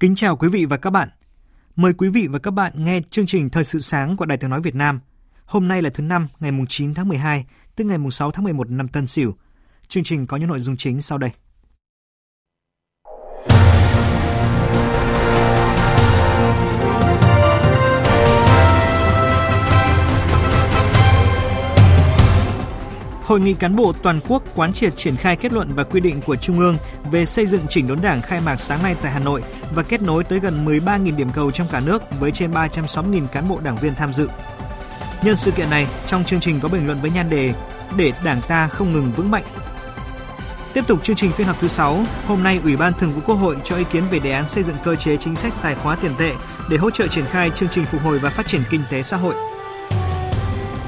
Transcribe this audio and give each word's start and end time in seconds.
Kính 0.00 0.14
chào 0.14 0.36
quý 0.36 0.48
vị 0.48 0.64
và 0.64 0.76
các 0.76 0.90
bạn. 0.90 1.08
Mời 1.76 1.92
quý 1.92 2.08
vị 2.08 2.26
và 2.26 2.38
các 2.38 2.50
bạn 2.50 2.84
nghe 2.84 3.00
chương 3.10 3.26
trình 3.26 3.50
Thời 3.50 3.64
sự 3.64 3.80
sáng 3.80 4.16
của 4.16 4.24
Đài 4.24 4.38
Tiếng 4.38 4.50
Nói 4.50 4.60
Việt 4.60 4.74
Nam. 4.74 5.00
Hôm 5.44 5.68
nay 5.68 5.82
là 5.82 5.90
thứ 5.90 6.02
năm, 6.02 6.28
ngày 6.40 6.52
9 6.68 6.94
tháng 6.94 7.08
12, 7.08 7.44
tức 7.76 7.84
ngày 7.84 7.98
6 8.10 8.30
tháng 8.30 8.44
11 8.44 8.70
năm 8.70 8.88
Tân 8.88 9.06
Sửu. 9.06 9.32
Chương 9.88 10.04
trình 10.04 10.26
có 10.26 10.36
những 10.36 10.48
nội 10.48 10.60
dung 10.60 10.76
chính 10.76 11.00
sau 11.00 11.18
đây. 11.18 11.30
Hội 23.26 23.40
nghị 23.40 23.54
cán 23.54 23.76
bộ 23.76 23.92
toàn 24.02 24.20
quốc 24.28 24.42
quán 24.54 24.72
triệt 24.72 24.96
triển 24.96 25.16
khai 25.16 25.36
kết 25.36 25.52
luận 25.52 25.74
và 25.74 25.82
quy 25.82 26.00
định 26.00 26.20
của 26.26 26.36
Trung 26.36 26.58
ương 26.58 26.76
về 27.10 27.24
xây 27.24 27.46
dựng 27.46 27.60
chỉnh 27.70 27.88
đốn 27.88 27.98
Đảng 28.02 28.22
khai 28.22 28.40
mạc 28.40 28.56
sáng 28.56 28.82
nay 28.82 28.96
tại 29.02 29.12
Hà 29.12 29.18
Nội 29.18 29.42
và 29.74 29.82
kết 29.82 30.02
nối 30.02 30.24
tới 30.24 30.40
gần 30.40 30.64
13.000 30.64 31.16
điểm 31.16 31.30
cầu 31.30 31.50
trong 31.50 31.68
cả 31.68 31.80
nước 31.80 32.02
với 32.20 32.30
trên 32.30 32.50
360.000 32.50 33.26
cán 33.26 33.48
bộ 33.48 33.60
đảng 33.60 33.76
viên 33.76 33.94
tham 33.94 34.12
dự. 34.12 34.28
Nhân 35.22 35.36
sự 35.36 35.50
kiện 35.50 35.70
này, 35.70 35.86
trong 36.06 36.24
chương 36.24 36.40
trình 36.40 36.60
có 36.60 36.68
bình 36.68 36.86
luận 36.86 37.00
với 37.00 37.10
nhan 37.10 37.30
đề 37.30 37.54
để 37.96 38.12
Đảng 38.24 38.40
ta 38.48 38.68
không 38.68 38.92
ngừng 38.92 39.12
vững 39.16 39.30
mạnh. 39.30 39.44
Tiếp 40.74 40.84
tục 40.86 41.02
chương 41.02 41.16
trình 41.16 41.32
phiên 41.32 41.46
họp 41.46 41.60
thứ 41.60 41.68
6, 41.68 42.04
hôm 42.26 42.42
nay 42.42 42.60
Ủy 42.64 42.76
ban 42.76 42.92
Thường 42.92 43.10
vụ 43.10 43.20
Quốc 43.26 43.36
hội 43.36 43.56
cho 43.64 43.76
ý 43.76 43.84
kiến 43.84 44.02
về 44.10 44.18
đề 44.18 44.32
án 44.32 44.48
xây 44.48 44.62
dựng 44.62 44.76
cơ 44.84 44.96
chế 44.96 45.16
chính 45.16 45.36
sách 45.36 45.52
tài 45.62 45.74
khóa 45.74 45.96
tiền 45.96 46.12
tệ 46.18 46.32
để 46.70 46.76
hỗ 46.76 46.90
trợ 46.90 47.06
triển 47.06 47.24
khai 47.24 47.50
chương 47.50 47.68
trình 47.68 47.84
phục 47.84 48.02
hồi 48.02 48.18
và 48.18 48.30
phát 48.30 48.46
triển 48.46 48.62
kinh 48.70 48.82
tế 48.90 49.02
xã 49.02 49.16
hội. 49.16 49.34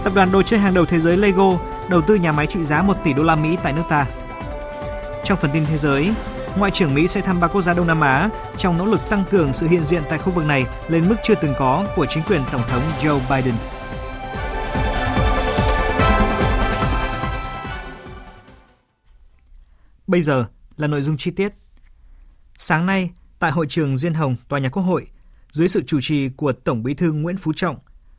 Tập 0.04 0.12
đoàn 0.14 0.32
đồ 0.32 0.42
chơi 0.42 0.60
hàng 0.60 0.74
đầu 0.74 0.84
thế 0.84 1.00
giới 1.00 1.16
Lego 1.16 1.58
đầu 1.90 2.02
tư 2.02 2.14
nhà 2.14 2.32
máy 2.32 2.46
trị 2.46 2.62
giá 2.62 2.82
1 2.82 2.96
tỷ 3.04 3.12
đô 3.12 3.22
la 3.22 3.36
Mỹ 3.36 3.56
tại 3.62 3.72
nước 3.72 3.82
ta. 3.88 4.06
Trong 5.24 5.38
phần 5.38 5.50
tin 5.54 5.66
thế 5.66 5.76
giới, 5.76 6.14
Ngoại 6.56 6.70
trưởng 6.70 6.94
Mỹ 6.94 7.06
sẽ 7.08 7.20
thăm 7.20 7.40
ba 7.40 7.48
quốc 7.48 7.62
gia 7.62 7.74
Đông 7.74 7.86
Nam 7.86 8.00
Á 8.00 8.30
trong 8.56 8.78
nỗ 8.78 8.86
lực 8.86 9.00
tăng 9.10 9.24
cường 9.30 9.52
sự 9.52 9.68
hiện 9.68 9.84
diện 9.84 10.02
tại 10.10 10.18
khu 10.18 10.32
vực 10.32 10.46
này 10.46 10.66
lên 10.88 11.08
mức 11.08 11.16
chưa 11.22 11.34
từng 11.34 11.54
có 11.58 11.86
của 11.96 12.06
chính 12.06 12.24
quyền 12.24 12.40
Tổng 12.52 12.62
thống 12.68 12.82
Joe 13.00 13.20
Biden. 13.30 13.54
Bây 20.06 20.20
giờ 20.20 20.44
là 20.76 20.86
nội 20.86 21.00
dung 21.00 21.16
chi 21.16 21.30
tiết. 21.30 21.52
Sáng 22.56 22.86
nay, 22.86 23.10
tại 23.38 23.50
hội 23.50 23.66
trường 23.68 23.96
Diên 23.96 24.14
Hồng, 24.14 24.36
Tòa 24.48 24.58
nhà 24.58 24.68
Quốc 24.68 24.82
hội, 24.82 25.06
dưới 25.52 25.68
sự 25.68 25.82
chủ 25.86 25.98
trì 26.02 26.28
của 26.28 26.52
Tổng 26.52 26.82
Bí 26.82 26.94
thư 26.94 27.12
Nguyễn 27.12 27.36
Phú 27.36 27.52
Trọng, 27.56 27.76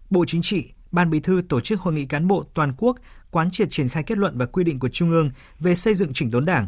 Bộ 0.09 0.25
Chính 0.27 0.41
trị, 0.41 0.73
Ban 0.91 1.09
Bí 1.09 1.19
thư 1.19 1.41
tổ 1.49 1.61
chức 1.61 1.79
hội 1.79 1.93
nghị 1.93 2.05
cán 2.05 2.27
bộ 2.27 2.45
toàn 2.53 2.73
quốc 2.77 2.97
quán 3.31 3.51
triệt 3.51 3.67
triển 3.71 3.89
khai 3.89 4.03
kết 4.03 4.17
luận 4.17 4.37
và 4.37 4.45
quy 4.45 4.63
định 4.63 4.79
của 4.79 4.89
Trung 4.89 5.11
ương 5.11 5.31
về 5.59 5.75
xây 5.75 5.93
dựng 5.93 6.13
chỉnh 6.13 6.31
đốn 6.31 6.45
Đảng. 6.45 6.67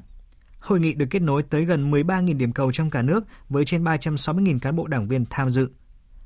Hội 0.60 0.80
nghị 0.80 0.94
được 0.94 1.06
kết 1.10 1.22
nối 1.22 1.44
tới 1.44 1.66
gần 1.66 1.92
13.000 1.92 2.38
điểm 2.38 2.54
cầu 2.54 2.72
trong 2.72 2.90
cả 2.90 3.02
nước 3.02 3.24
với 3.50 3.66
trên 3.66 3.84
360.000 3.84 4.60
cán 4.60 4.76
bộ 4.76 4.88
đảng 4.88 5.08
viên 5.08 5.26
tham 5.30 5.50
dự. 5.50 5.70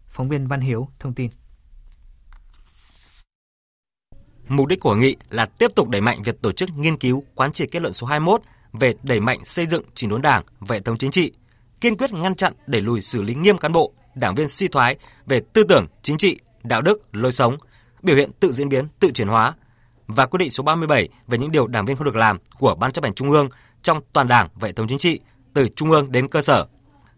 Phóng 0.08 0.30
viên 0.30 0.48
Văn 0.48 0.62
Hiếu 0.62 0.90
thông 1.00 1.14
tin. 1.14 1.30
Mục 4.48 4.68
đích 4.68 4.80
của 4.80 4.90
hội 4.90 4.98
nghị 4.98 5.16
là 5.30 5.46
tiếp 5.46 5.72
tục 5.76 5.90
đẩy 5.90 6.02
mạnh 6.02 6.24
việc 6.24 6.42
tổ 6.42 6.52
chức 6.52 6.70
nghiên 6.78 6.98
cứu 6.98 7.24
quán 7.36 7.52
triệt 7.52 7.70
kết 7.72 7.82
luận 7.82 7.94
số 7.94 8.08
21 8.08 8.42
về 8.74 8.94
đẩy 9.04 9.20
mạnh 9.20 9.46
xây 9.46 9.66
dựng 9.66 9.84
chỉnh 9.96 10.10
đốn 10.10 10.22
Đảng, 10.22 10.44
vệ 10.68 10.80
thống 10.80 10.98
chính 10.98 11.12
trị, 11.12 11.32
kiên 11.82 11.98
quyết 11.98 12.14
ngăn 12.14 12.36
chặn 12.36 12.54
đẩy 12.68 12.82
lùi 12.82 13.02
xử 13.02 13.24
lý 13.24 13.36
nghiêm 13.36 13.58
cán 13.58 13.72
bộ, 13.72 13.94
đảng 14.16 14.36
viên 14.36 14.50
suy 14.50 14.68
thoái 14.68 14.98
về 15.26 15.42
tư 15.54 15.64
tưởng, 15.70 15.88
chính 16.02 16.18
trị, 16.18 16.40
đạo 16.64 16.82
đức, 16.82 17.02
lối 17.12 17.32
sống, 17.32 17.58
biểu 18.04 18.16
hiện 18.16 18.32
tự 18.40 18.54
diễn 18.54 18.70
biến, 18.70 18.88
tự 19.00 19.12
chuyển 19.12 19.28
hóa 19.28 19.54
và 20.08 20.26
quyết 20.26 20.38
định 20.38 20.50
số 20.50 20.64
37 20.64 21.10
về 21.28 21.38
những 21.38 21.52
điều 21.52 21.68
đảng 21.68 21.86
viên 21.86 21.98
không 21.98 22.06
được 22.06 22.16
làm 22.16 22.38
của 22.60 22.76
Ban 22.76 22.92
chấp 22.92 23.04
hành 23.04 23.14
Trung 23.14 23.32
ương 23.32 23.50
trong 23.84 24.02
toàn 24.14 24.28
Đảng 24.28 24.50
và 24.56 24.68
hệ 24.68 24.74
thống 24.74 24.88
chính 24.88 24.98
trị 24.98 25.20
từ 25.54 25.68
trung 25.76 25.92
ương 25.92 26.12
đến 26.12 26.28
cơ 26.28 26.42
sở. 26.42 26.66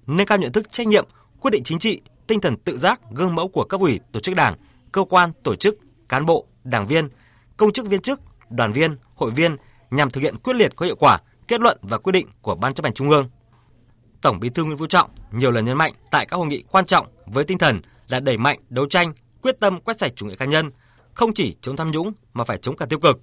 Nâng 0.08 0.28
cao 0.28 0.38
nhận 0.38 0.52
thức 0.52 0.72
trách 0.72 0.88
nhiệm, 0.88 1.06
quyết 1.40 1.52
định 1.52 1.64
chính 1.64 1.80
trị, 1.80 2.02
tinh 2.28 2.42
thần 2.42 2.58
tự 2.58 2.78
giác, 2.78 3.02
gương 3.12 3.36
mẫu 3.36 3.48
của 3.48 3.64
cấp 3.64 3.82
ủy, 3.82 4.00
tổ 4.12 4.20
chức 4.20 4.36
đảng, 4.36 4.56
cơ 4.92 5.04
quan, 5.04 5.32
tổ 5.44 5.56
chức, 5.56 5.78
cán 6.10 6.26
bộ, 6.26 6.48
đảng 6.64 6.88
viên, 6.88 7.10
công 7.58 7.72
chức 7.72 7.88
viên 7.88 8.02
chức, 8.02 8.22
đoàn 8.50 8.74
viên, 8.74 8.98
hội 9.16 9.32
viên 9.32 9.58
nhằm 9.92 10.10
thực 10.10 10.22
hiện 10.22 10.38
quyết 10.38 10.56
liệt 10.56 10.76
có 10.76 10.86
hiệu 10.86 10.96
quả 10.96 11.20
kết 11.48 11.62
luận 11.62 11.78
và 11.82 11.98
quyết 11.98 12.12
định 12.12 12.28
của 12.42 12.56
Ban 12.56 12.74
chấp 12.74 12.84
hành 12.84 12.94
Trung 12.94 13.10
ương. 13.10 13.30
Tổng 14.22 14.40
Bí 14.40 14.50
thư 14.50 14.64
Nguyễn 14.64 14.78
Phú 14.78 14.88
Trọng 14.88 15.10
nhiều 15.32 15.52
lần 15.52 15.66
nhấn 15.66 15.78
mạnh 15.78 15.94
tại 16.12 16.26
các 16.26 16.38
hội 16.38 16.48
nghị 16.48 16.64
quan 16.72 16.86
trọng 16.86 17.08
với 17.26 17.44
tinh 17.44 17.58
thần 17.58 17.82
là 18.08 18.20
đẩy 18.20 18.38
mạnh 18.38 18.60
đấu 18.70 18.86
tranh, 18.86 19.14
quyết 19.42 19.60
tâm 19.60 19.82
quét 19.82 20.00
sạch 20.00 20.12
chủ 20.16 20.26
nghĩa 20.26 20.36
cá 20.36 20.46
nhân, 20.46 20.72
không 21.18 21.34
chỉ 21.34 21.56
chống 21.62 21.76
tham 21.76 21.92
nhũng 21.92 22.12
mà 22.34 22.44
phải 22.44 22.58
chống 22.58 22.76
cả 22.76 22.86
tiêu 22.86 23.00
cực, 23.00 23.20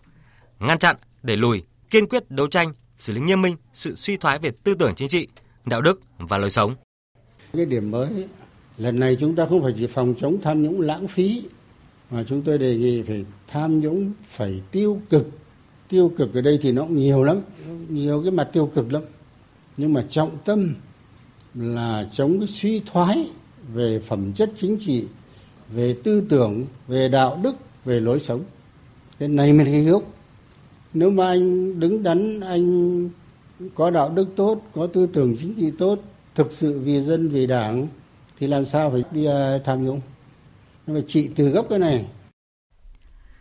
ngăn 0.60 0.78
chặn, 0.78 0.96
đẩy 1.22 1.36
lùi, 1.36 1.62
kiên 1.90 2.08
quyết 2.08 2.30
đấu 2.30 2.46
tranh, 2.46 2.72
xử 2.96 3.12
lý 3.12 3.20
nghiêm 3.20 3.42
minh 3.42 3.56
sự 3.74 3.94
suy 3.96 4.16
thoái 4.16 4.38
về 4.38 4.50
tư 4.64 4.74
tưởng 4.78 4.92
chính 4.96 5.08
trị, 5.08 5.28
đạo 5.64 5.82
đức 5.82 6.00
và 6.18 6.38
lối 6.38 6.50
sống. 6.50 6.74
Cái 7.52 7.66
điểm 7.66 7.90
mới 7.90 8.08
lần 8.78 8.98
này 8.98 9.16
chúng 9.20 9.36
ta 9.36 9.46
không 9.46 9.62
phải 9.62 9.72
chỉ 9.76 9.86
phòng 9.86 10.14
chống 10.20 10.36
tham 10.42 10.62
nhũng 10.62 10.80
lãng 10.80 11.08
phí 11.08 11.42
mà 12.10 12.24
chúng 12.28 12.42
tôi 12.42 12.58
đề 12.58 12.76
nghị 12.76 13.02
phải 13.02 13.24
tham 13.46 13.80
nhũng 13.80 14.12
phải 14.24 14.60
tiêu 14.70 15.00
cực. 15.10 15.28
Tiêu 15.88 16.12
cực 16.18 16.34
ở 16.34 16.40
đây 16.40 16.58
thì 16.62 16.72
nó 16.72 16.82
cũng 16.82 16.96
nhiều 16.96 17.22
lắm, 17.22 17.38
nhiều 17.88 18.22
cái 18.22 18.30
mặt 18.30 18.48
tiêu 18.52 18.70
cực 18.74 18.92
lắm. 18.92 19.02
Nhưng 19.76 19.92
mà 19.92 20.04
trọng 20.10 20.38
tâm 20.44 20.74
là 21.54 22.08
chống 22.12 22.38
cái 22.38 22.48
suy 22.48 22.80
thoái 22.86 23.30
về 23.74 24.00
phẩm 24.06 24.32
chất 24.32 24.50
chính 24.56 24.76
trị, 24.80 25.04
về 25.70 25.96
tư 26.04 26.26
tưởng, 26.28 26.64
về 26.88 27.08
đạo 27.08 27.40
đức, 27.42 27.56
về 27.84 28.00
lối 28.00 28.20
sống. 28.20 28.44
Cái 29.18 29.28
này 29.28 29.52
mới 29.52 29.66
là 29.66 29.90
gốc. 29.90 30.02
Nếu 30.94 31.10
mà 31.10 31.26
anh 31.26 31.80
đứng 31.80 32.02
đắn 32.02 32.40
anh 32.40 33.08
có 33.74 33.90
đạo 33.90 34.10
đức 34.10 34.28
tốt 34.36 34.60
có 34.72 34.86
tư 34.86 35.06
tưởng 35.06 35.36
chính 35.40 35.54
trị 35.54 35.72
tốt 35.78 35.98
thực 36.34 36.52
sự 36.52 36.80
vì 36.80 37.02
dân 37.02 37.28
vì 37.28 37.46
đảng 37.46 37.86
thì 38.38 38.46
làm 38.46 38.64
sao 38.64 38.90
phải 38.90 39.02
đi 39.10 39.24
à, 39.24 39.58
tham 39.64 39.84
nhũng? 39.84 40.00
Nhưng 40.86 40.96
mà 40.96 41.02
trị 41.06 41.30
từ 41.36 41.48
gốc 41.48 41.66
cái 41.70 41.78
này. 41.78 42.06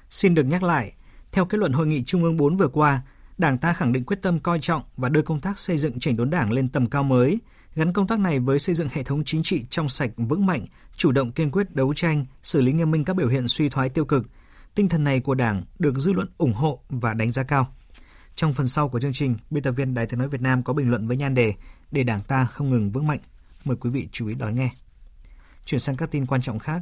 Xin 0.09 0.35
được 0.35 0.43
nhắc 0.43 0.63
lại, 0.63 0.93
theo 1.31 1.45
kết 1.45 1.57
luận 1.57 1.73
hội 1.73 1.87
nghị 1.87 2.03
Trung 2.03 2.23
ương 2.23 2.37
4 2.37 2.57
vừa 2.57 2.67
qua, 2.67 3.01
Đảng 3.37 3.57
ta 3.57 3.73
khẳng 3.73 3.93
định 3.93 4.03
quyết 4.03 4.21
tâm 4.21 4.39
coi 4.39 4.59
trọng 4.59 4.81
và 4.97 5.09
đưa 5.09 5.21
công 5.21 5.39
tác 5.39 5.59
xây 5.59 5.77
dựng 5.77 5.99
chỉnh 5.99 6.17
đốn 6.17 6.29
Đảng 6.29 6.51
lên 6.51 6.69
tầm 6.69 6.89
cao 6.89 7.03
mới, 7.03 7.39
gắn 7.75 7.93
công 7.93 8.07
tác 8.07 8.19
này 8.19 8.39
với 8.39 8.59
xây 8.59 8.75
dựng 8.75 8.89
hệ 8.91 9.03
thống 9.03 9.23
chính 9.25 9.43
trị 9.43 9.65
trong 9.69 9.89
sạch 9.89 10.11
vững 10.17 10.45
mạnh, 10.45 10.65
chủ 10.95 11.11
động 11.11 11.31
kiên 11.31 11.51
quyết 11.51 11.75
đấu 11.75 11.93
tranh, 11.93 12.25
xử 12.43 12.61
lý 12.61 12.71
nghiêm 12.71 12.91
minh 12.91 13.05
các 13.05 13.15
biểu 13.15 13.27
hiện 13.27 13.47
suy 13.47 13.69
thoái 13.69 13.89
tiêu 13.89 14.05
cực. 14.05 14.27
Tinh 14.75 14.89
thần 14.89 15.03
này 15.03 15.19
của 15.19 15.35
Đảng 15.35 15.63
được 15.79 15.97
dư 15.97 16.13
luận 16.13 16.27
ủng 16.37 16.53
hộ 16.53 16.79
và 16.89 17.13
đánh 17.13 17.31
giá 17.31 17.43
cao. 17.43 17.73
Trong 18.35 18.53
phần 18.53 18.67
sau 18.67 18.89
của 18.89 18.99
chương 18.99 19.13
trình, 19.13 19.35
biên 19.49 19.63
tập 19.63 19.71
viên 19.71 19.93
Đài 19.93 20.05
Tiếng 20.05 20.19
nói 20.19 20.27
Việt 20.27 20.41
Nam 20.41 20.63
có 20.63 20.73
bình 20.73 20.89
luận 20.89 21.07
với 21.07 21.17
nhan 21.17 21.35
đề 21.35 21.53
để 21.91 22.03
Đảng 22.03 22.21
ta 22.21 22.45
không 22.45 22.69
ngừng 22.69 22.91
vững 22.91 23.07
mạnh. 23.07 23.19
Mời 23.65 23.77
quý 23.77 23.89
vị 23.89 24.07
chú 24.11 24.27
ý 24.27 24.35
đón 24.35 24.55
nghe. 24.55 24.69
Chuyển 25.65 25.79
sang 25.79 25.97
các 25.97 26.11
tin 26.11 26.25
quan 26.25 26.41
trọng 26.41 26.59
khác. 26.59 26.81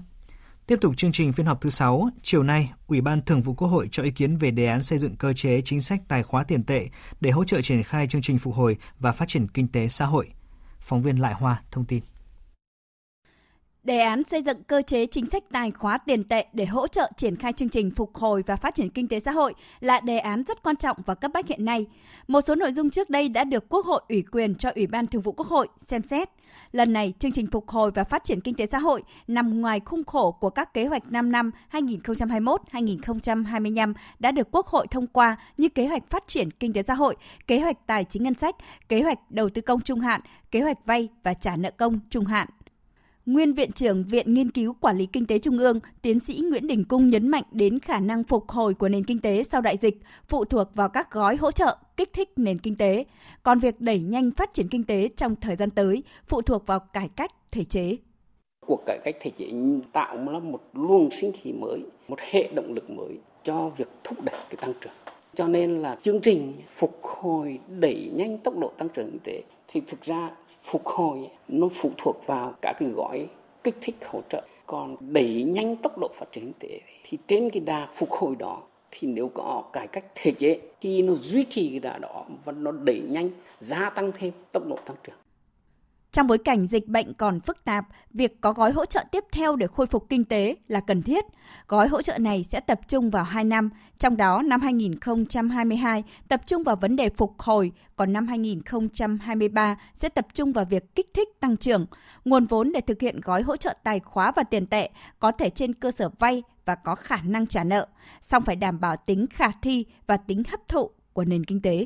Tiếp 0.68 0.78
tục 0.82 0.98
chương 0.98 1.12
trình 1.12 1.32
phiên 1.32 1.46
họp 1.46 1.62
thứ 1.62 1.70
6, 1.70 2.10
chiều 2.24 2.44
nay, 2.44 2.72
Ủy 2.88 3.02
ban 3.02 3.22
Thường 3.22 3.42
vụ 3.42 3.54
Quốc 3.54 3.68
hội 3.68 3.88
cho 3.92 4.04
ý 4.04 4.12
kiến 4.12 4.38
về 4.38 4.52
đề 4.52 4.66
án 4.66 4.82
xây 4.82 5.00
dựng 5.00 5.16
cơ 5.16 5.34
chế 5.34 5.62
chính 5.66 5.82
sách 5.82 6.02
tài 6.08 6.24
khóa 6.24 6.44
tiền 6.44 6.64
tệ 6.64 6.88
để 7.22 7.32
hỗ 7.32 7.44
trợ 7.44 7.62
triển 7.62 7.84
khai 7.84 8.08
chương 8.08 8.22
trình 8.22 8.38
phục 8.38 8.54
hồi 8.54 8.78
và 9.00 9.12
phát 9.12 9.28
triển 9.28 9.48
kinh 9.48 9.68
tế 9.68 9.88
xã 9.88 10.06
hội. 10.06 10.30
Phóng 10.82 11.02
viên 11.02 11.18
Lại 11.22 11.34
Hoa 11.34 11.64
thông 11.72 11.86
tin. 11.86 12.04
Đề 13.84 14.00
án 14.00 14.24
xây 14.24 14.42
dựng 14.42 14.64
cơ 14.64 14.82
chế 14.82 15.06
chính 15.06 15.26
sách 15.26 15.44
tài 15.52 15.72
khóa 15.72 15.98
tiền 15.98 16.24
tệ 16.24 16.46
để 16.54 16.66
hỗ 16.66 16.88
trợ 16.88 17.12
triển 17.18 17.36
khai 17.36 17.54
chương 17.54 17.70
trình 17.70 17.92
phục 17.92 18.16
hồi 18.16 18.44
và 18.48 18.56
phát 18.56 18.76
triển 18.76 18.90
kinh 18.90 19.08
tế 19.08 19.20
xã 19.20 19.32
hội 19.32 19.54
là 19.80 20.00
đề 20.00 20.18
án 20.18 20.44
rất 20.44 20.64
quan 20.64 20.76
trọng 20.76 20.98
và 21.06 21.16
cấp 21.16 21.32
bách 21.34 21.48
hiện 21.48 21.66
nay. 21.66 21.86
Một 22.28 22.42
số 22.42 22.56
nội 22.56 22.72
dung 22.72 22.90
trước 22.90 23.10
đây 23.10 23.30
đã 23.30 23.44
được 23.44 23.70
Quốc 23.70 23.86
hội 23.86 24.02
ủy 24.10 24.24
quyền 24.32 24.56
cho 24.56 24.72
Ủy 24.76 24.88
ban 24.88 25.08
Thường 25.08 25.22
vụ 25.22 25.32
Quốc 25.32 25.48
hội 25.48 25.68
xem 25.80 26.02
xét. 26.04 26.30
Lần 26.72 26.94
này, 26.94 27.14
chương 27.20 27.32
trình 27.32 27.48
phục 27.48 27.70
hồi 27.70 27.92
và 27.92 28.04
phát 28.04 28.24
triển 28.24 28.42
kinh 28.42 28.56
tế 28.56 28.66
xã 28.66 28.80
hội 28.80 29.04
nằm 29.28 29.62
ngoài 29.62 29.80
khung 29.86 30.04
khổ 30.04 30.32
của 30.32 30.50
các 30.50 30.74
kế 30.74 30.86
hoạch 30.86 31.12
5 31.12 31.32
năm 31.32 31.52
2021-2025 31.72 33.94
đã 34.20 34.32
được 34.32 34.48
Quốc 34.52 34.68
hội 34.68 34.88
thông 34.92 35.08
qua 35.08 35.38
như 35.58 35.70
kế 35.70 35.88
hoạch 35.88 36.10
phát 36.10 36.24
triển 36.28 36.52
kinh 36.52 36.74
tế 36.74 36.84
xã 36.84 36.94
hội, 36.94 37.16
kế 37.48 37.60
hoạch 37.60 37.88
tài 37.88 38.04
chính 38.04 38.24
ngân 38.24 38.34
sách, 38.34 38.56
kế 38.90 39.02
hoạch 39.02 39.32
đầu 39.32 39.50
tư 39.50 39.62
công 39.62 39.82
trung 39.82 40.00
hạn, 40.00 40.22
kế 40.52 40.62
hoạch 40.62 40.86
vay 40.86 41.10
và 41.24 41.34
trả 41.34 41.56
nợ 41.56 41.72
công 41.72 42.00
trung 42.10 42.26
hạn. 42.26 42.48
Nguyên 43.34 43.54
Viện 43.54 43.72
trưởng 43.72 44.04
Viện 44.04 44.34
Nghiên 44.34 44.52
cứu 44.52 44.76
Quản 44.80 44.98
lý 44.98 45.06
Kinh 45.06 45.26
tế 45.26 45.40
Trung 45.40 45.58
ương, 45.58 45.80
tiến 46.02 46.20
sĩ 46.20 46.42
Nguyễn 46.50 46.68
Đình 46.68 46.84
Cung 46.84 47.10
nhấn 47.10 47.28
mạnh 47.28 47.44
đến 47.52 47.80
khả 47.80 48.00
năng 48.00 48.24
phục 48.24 48.50
hồi 48.50 48.74
của 48.74 48.90
nền 48.90 49.04
kinh 49.04 49.20
tế 49.20 49.44
sau 49.44 49.62
đại 49.62 49.78
dịch 49.78 49.98
phụ 50.28 50.46
thuộc 50.46 50.68
vào 50.76 50.90
các 50.90 51.12
gói 51.12 51.36
hỗ 51.36 51.52
trợ 51.52 51.78
kích 51.98 52.14
thích 52.14 52.30
nền 52.36 52.60
kinh 52.60 52.76
tế. 52.76 53.06
Còn 53.44 53.60
việc 53.60 53.82
đẩy 53.82 54.00
nhanh 54.00 54.32
phát 54.32 54.54
triển 54.54 54.68
kinh 54.68 54.84
tế 54.84 55.10
trong 55.18 55.36
thời 55.36 55.56
gian 55.56 55.70
tới 55.70 56.04
phụ 56.28 56.42
thuộc 56.42 56.68
vào 56.68 56.80
cải 56.80 57.10
cách 57.16 57.32
thể 57.52 57.64
chế. 57.64 57.98
Cuộc 58.68 58.84
cải 58.86 59.00
cách 59.04 59.16
thể 59.22 59.32
chế 59.38 59.46
tạo 59.92 60.18
ra 60.18 60.40
một 60.40 60.62
luồng 60.74 61.12
sinh 61.12 61.32
khí 61.32 61.52
mới, 61.52 61.80
một 62.08 62.20
hệ 62.20 62.50
động 62.54 62.74
lực 62.74 62.90
mới 62.90 63.18
cho 63.44 63.70
việc 63.70 63.90
thúc 64.04 64.24
đẩy 64.24 64.36
cái 64.50 64.58
tăng 64.62 64.74
trưởng. 64.82 64.94
Cho 65.34 65.48
nên 65.48 65.80
là 65.80 65.98
chương 66.04 66.22
trình 66.22 66.54
phục 66.68 67.00
hồi 67.02 67.60
đẩy 67.80 68.12
nhanh 68.16 68.38
tốc 68.38 68.58
độ 68.58 68.72
tăng 68.78 68.90
trưởng 68.90 69.12
kinh 69.12 69.20
tế 69.24 69.44
thì 69.68 69.82
thực 69.88 70.02
ra 70.02 70.30
phục 70.64 70.86
hồi, 70.86 71.30
nó 71.48 71.68
phụ 71.72 71.92
thuộc 71.98 72.22
vào 72.26 72.54
các 72.62 72.74
cái 72.80 72.90
gói 72.90 73.28
kích 73.64 73.76
thích 73.82 73.96
hỗ 74.06 74.22
trợ. 74.30 74.44
Còn 74.68 74.96
đẩy 75.00 75.44
nhanh 75.44 75.76
tốc 75.76 75.98
độ 75.98 76.08
phát 76.16 76.26
triển 76.32 76.44
kinh 76.44 76.70
tế 76.70 76.80
thì 77.04 77.18
trên 77.28 77.50
cái 77.50 77.60
đà 77.60 77.88
phục 77.96 78.12
hồi 78.12 78.36
đó 78.40 78.62
thì 78.92 79.08
nếu 79.08 79.32
có 79.34 79.64
cải 79.74 79.88
cách 79.88 80.06
thể 80.16 80.32
chế 80.32 80.60
thì 80.82 81.02
nó 81.02 81.14
duy 81.14 81.44
trì 81.44 81.70
cái 81.70 81.80
đà 81.80 81.98
đó 81.98 82.26
và 82.46 82.52
nó 82.52 82.72
đẩy 82.72 83.02
nhanh, 83.10 83.30
gia 83.60 83.90
tăng 83.90 84.12
thêm 84.16 84.32
tốc 84.52 84.64
độ 84.68 84.78
tăng 84.86 84.98
trưởng 85.04 85.16
trong 86.12 86.28
bối 86.28 86.38
cảnh 86.38 86.68
dịch 86.68 86.88
bệnh 86.88 87.14
còn 87.14 87.40
phức 87.40 87.64
tạp, 87.64 87.88
việc 88.14 88.42
có 88.42 88.54
gói 88.54 88.72
hỗ 88.72 88.86
trợ 88.86 89.04
tiếp 89.12 89.24
theo 89.32 89.56
để 89.56 89.68
khôi 89.68 89.86
phục 89.86 90.10
kinh 90.10 90.26
tế 90.26 90.56
là 90.68 90.80
cần 90.80 91.02
thiết. 91.02 91.26
Gói 91.68 91.88
hỗ 91.88 92.02
trợ 92.02 92.18
này 92.18 92.44
sẽ 92.44 92.60
tập 92.60 92.80
trung 92.88 93.10
vào 93.10 93.24
2 93.24 93.44
năm, 93.44 93.70
trong 94.00 94.18
đó 94.18 94.42
năm 94.42 94.62
2022 94.62 96.04
tập 96.28 96.42
trung 96.48 96.64
vào 96.64 96.76
vấn 96.76 96.96
đề 96.96 97.10
phục 97.10 97.40
hồi, 97.40 97.72
còn 97.96 98.14
năm 98.14 98.28
2023 98.28 99.76
sẽ 99.96 100.10
tập 100.10 100.28
trung 100.34 100.52
vào 100.52 100.66
việc 100.66 100.96
kích 100.96 101.10
thích 101.14 101.30
tăng 101.40 101.58
trưởng. 101.58 101.86
Nguồn 102.26 102.46
vốn 102.46 102.72
để 102.72 102.82
thực 102.82 103.02
hiện 103.02 103.22
gói 103.22 103.42
hỗ 103.42 103.58
trợ 103.58 103.74
tài 103.84 104.00
khóa 104.00 104.32
và 104.36 104.44
tiền 104.44 104.68
tệ 104.68 104.90
có 105.20 105.32
thể 105.32 105.50
trên 105.50 105.74
cơ 105.74 105.92
sở 105.92 106.10
vay 106.20 106.44
và 106.66 106.76
có 106.76 106.96
khả 106.96 107.18
năng 107.24 107.48
trả 107.48 107.64
nợ, 107.64 107.88
song 108.22 108.44
phải 108.44 108.56
đảm 108.56 108.80
bảo 108.80 108.96
tính 108.98 109.26
khả 109.30 109.52
thi 109.62 109.86
và 110.08 110.18
tính 110.18 110.44
hấp 110.52 110.68
thụ 110.68 110.90
của 111.14 111.26
nền 111.26 111.44
kinh 111.44 111.62
tế. 111.62 111.86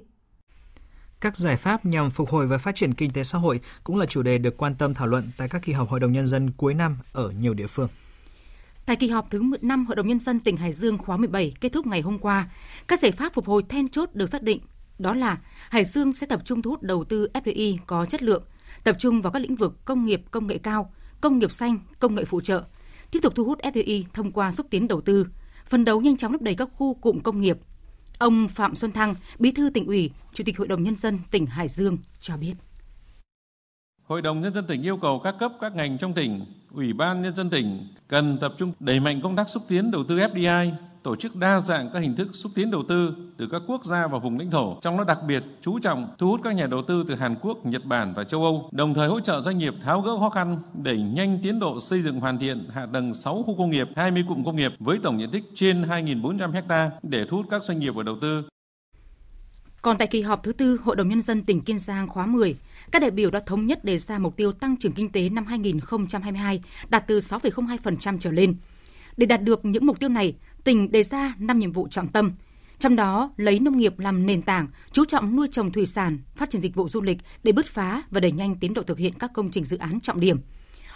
Các 1.21 1.37
giải 1.37 1.55
pháp 1.55 1.85
nhằm 1.85 2.11
phục 2.11 2.29
hồi 2.29 2.47
và 2.47 2.57
phát 2.57 2.75
triển 2.75 2.93
kinh 2.93 3.11
tế 3.11 3.23
xã 3.23 3.37
hội 3.37 3.59
cũng 3.83 3.97
là 3.97 4.05
chủ 4.05 4.21
đề 4.21 4.37
được 4.37 4.57
quan 4.57 4.75
tâm 4.75 4.93
thảo 4.93 5.07
luận 5.07 5.31
tại 5.37 5.49
các 5.49 5.61
kỳ 5.65 5.73
họp 5.73 5.89
Hội 5.89 5.99
đồng 5.99 6.11
Nhân 6.11 6.27
dân 6.27 6.51
cuối 6.51 6.73
năm 6.73 6.97
ở 7.13 7.29
nhiều 7.29 7.53
địa 7.53 7.67
phương. 7.67 7.89
Tại 8.85 8.95
kỳ 8.95 9.07
họp 9.07 9.31
thứ 9.31 9.43
5 9.61 9.85
Hội 9.85 9.95
đồng 9.95 10.07
Nhân 10.07 10.19
dân 10.19 10.39
tỉnh 10.39 10.57
Hải 10.57 10.73
Dương 10.73 10.97
khóa 10.97 11.17
17 11.17 11.53
kết 11.61 11.69
thúc 11.69 11.87
ngày 11.87 12.01
hôm 12.01 12.19
qua, 12.19 12.49
các 12.87 12.99
giải 12.99 13.11
pháp 13.11 13.33
phục 13.33 13.45
hồi 13.45 13.63
then 13.69 13.87
chốt 13.87 14.09
được 14.13 14.29
xác 14.29 14.43
định 14.43 14.59
đó 14.99 15.13
là 15.13 15.37
Hải 15.69 15.83
Dương 15.83 16.13
sẽ 16.13 16.27
tập 16.27 16.41
trung 16.45 16.61
thu 16.61 16.71
hút 16.71 16.83
đầu 16.83 17.03
tư 17.03 17.27
FDI 17.33 17.77
có 17.87 18.05
chất 18.05 18.23
lượng, 18.23 18.43
tập 18.83 18.95
trung 18.99 19.21
vào 19.21 19.31
các 19.31 19.39
lĩnh 19.39 19.55
vực 19.55 19.85
công 19.85 20.05
nghiệp 20.05 20.21
công 20.31 20.47
nghệ 20.47 20.57
cao, 20.57 20.93
công 21.21 21.39
nghiệp 21.39 21.51
xanh, 21.51 21.79
công 21.99 22.15
nghệ 22.15 22.25
phụ 22.25 22.41
trợ, 22.41 22.63
tiếp 23.11 23.19
tục 23.23 23.33
thu 23.35 23.43
hút 23.43 23.59
FDI 23.61 24.03
thông 24.13 24.31
qua 24.31 24.51
xúc 24.51 24.67
tiến 24.69 24.87
đầu 24.87 25.01
tư, 25.01 25.27
phân 25.69 25.85
đấu 25.85 26.01
nhanh 26.01 26.17
chóng 26.17 26.31
lấp 26.31 26.41
đầy 26.41 26.55
các 26.55 26.69
khu 26.73 26.93
cụm 26.93 27.19
công 27.19 27.41
nghiệp, 27.41 27.57
Ông 28.17 28.47
Phạm 28.47 28.75
Xuân 28.75 28.91
Thăng, 28.91 29.15
Bí 29.39 29.51
thư 29.51 29.69
tỉnh 29.69 29.87
ủy, 29.87 30.11
Chủ 30.33 30.43
tịch 30.43 30.57
Hội 30.57 30.67
đồng 30.67 30.83
Nhân 30.83 30.95
dân 30.95 31.19
tỉnh 31.31 31.45
Hải 31.45 31.67
Dương 31.67 31.97
cho 32.19 32.37
biết. 32.37 32.53
Hội 34.03 34.21
đồng 34.21 34.41
Nhân 34.41 34.53
dân 34.53 34.65
tỉnh 34.67 34.83
yêu 34.83 34.97
cầu 34.97 35.19
các 35.23 35.35
cấp 35.39 35.51
các 35.61 35.75
ngành 35.75 35.97
trong 35.97 36.13
tỉnh, 36.13 36.45
Ủy 36.71 36.93
ban 36.93 37.21
Nhân 37.21 37.35
dân 37.35 37.49
tỉnh 37.49 37.87
cần 38.07 38.37
tập 38.41 38.53
trung 38.57 38.73
đẩy 38.79 38.99
mạnh 38.99 39.21
công 39.23 39.35
tác 39.35 39.49
xúc 39.49 39.63
tiến 39.67 39.91
đầu 39.91 40.03
tư 40.03 40.17
FDI, 40.17 40.71
tổ 41.05 41.15
chức 41.15 41.35
đa 41.35 41.59
dạng 41.59 41.89
các 41.93 41.99
hình 41.99 42.15
thức 42.15 42.29
xúc 42.33 42.51
tiến 42.55 42.71
đầu 42.71 42.83
tư 42.89 43.15
từ 43.37 43.47
các 43.51 43.61
quốc 43.67 43.85
gia 43.85 44.07
và 44.07 44.19
vùng 44.19 44.39
lãnh 44.39 44.51
thổ, 44.51 44.77
trong 44.81 44.97
đó 44.97 45.03
đặc 45.03 45.19
biệt 45.27 45.43
chú 45.61 45.79
trọng 45.79 46.07
thu 46.17 46.27
hút 46.27 46.41
các 46.43 46.55
nhà 46.55 46.67
đầu 46.67 46.83
tư 46.87 47.05
từ 47.07 47.15
Hàn 47.15 47.35
Quốc, 47.41 47.65
Nhật 47.65 47.85
Bản 47.85 48.13
và 48.15 48.23
châu 48.23 48.43
Âu, 48.43 48.69
đồng 48.71 48.93
thời 48.93 49.09
hỗ 49.09 49.19
trợ 49.19 49.41
doanh 49.41 49.57
nghiệp 49.57 49.73
tháo 49.83 50.01
gỡ 50.01 50.17
khó 50.19 50.29
khăn, 50.29 50.57
đẩy 50.83 50.97
nhanh 50.97 51.39
tiến 51.43 51.59
độ 51.59 51.79
xây 51.79 52.01
dựng 52.01 52.19
hoàn 52.19 52.39
thiện 52.39 52.69
hạ 52.73 52.85
tầng 52.93 53.13
6 53.13 53.43
khu 53.43 53.57
công 53.57 53.69
nghiệp, 53.69 53.87
20 53.95 54.23
cụm 54.27 54.43
công 54.43 54.55
nghiệp 54.55 54.71
với 54.79 54.99
tổng 55.03 55.19
diện 55.19 55.31
tích 55.31 55.43
trên 55.53 55.81
2.400 55.81 56.51
ha 56.69 56.91
để 57.03 57.25
thu 57.29 57.37
hút 57.37 57.45
các 57.49 57.63
doanh 57.63 57.79
nghiệp 57.79 57.95
vào 57.95 58.03
đầu 58.03 58.17
tư. 58.21 58.43
Còn 59.81 59.97
tại 59.97 60.07
kỳ 60.07 60.21
họp 60.21 60.43
thứ 60.43 60.51
tư, 60.51 60.77
Hội 60.83 60.95
đồng 60.95 61.09
Nhân 61.09 61.21
dân 61.21 61.43
tỉnh 61.43 61.61
Kiên 61.61 61.79
Giang 61.79 62.07
khóa 62.07 62.25
10, 62.25 62.55
các 62.91 63.01
đại 63.01 63.11
biểu 63.11 63.31
đã 63.31 63.39
thống 63.39 63.65
nhất 63.65 63.85
đề 63.85 63.97
ra 63.97 64.19
mục 64.19 64.35
tiêu 64.35 64.51
tăng 64.51 64.77
trưởng 64.77 64.91
kinh 64.91 65.11
tế 65.11 65.29
năm 65.29 65.45
2022 65.45 66.61
đạt 66.89 67.07
từ 67.07 67.19
6,02% 67.19 68.17
trở 68.19 68.31
lên. 68.31 68.55
Để 69.17 69.25
đạt 69.25 69.41
được 69.41 69.65
những 69.65 69.85
mục 69.85 69.99
tiêu 69.99 70.09
này, 70.09 70.33
tỉnh 70.65 70.91
đề 70.91 71.03
ra 71.03 71.35
5 71.39 71.59
nhiệm 71.59 71.71
vụ 71.71 71.87
trọng 71.87 72.07
tâm. 72.07 72.33
Trong 72.79 72.95
đó, 72.95 73.33
lấy 73.37 73.59
nông 73.59 73.77
nghiệp 73.77 73.99
làm 73.99 74.25
nền 74.25 74.41
tảng, 74.41 74.67
chú 74.91 75.05
trọng 75.05 75.35
nuôi 75.35 75.47
trồng 75.51 75.71
thủy 75.71 75.85
sản, 75.85 76.17
phát 76.35 76.49
triển 76.49 76.61
dịch 76.61 76.75
vụ 76.75 76.89
du 76.89 77.01
lịch 77.01 77.17
để 77.43 77.51
bứt 77.51 77.65
phá 77.65 78.01
và 78.11 78.19
đẩy 78.19 78.31
nhanh 78.31 78.55
tiến 78.55 78.73
độ 78.73 78.83
thực 78.83 78.97
hiện 78.97 79.13
các 79.19 79.31
công 79.33 79.51
trình 79.51 79.63
dự 79.63 79.77
án 79.77 79.99
trọng 79.99 80.19
điểm. 80.19 80.37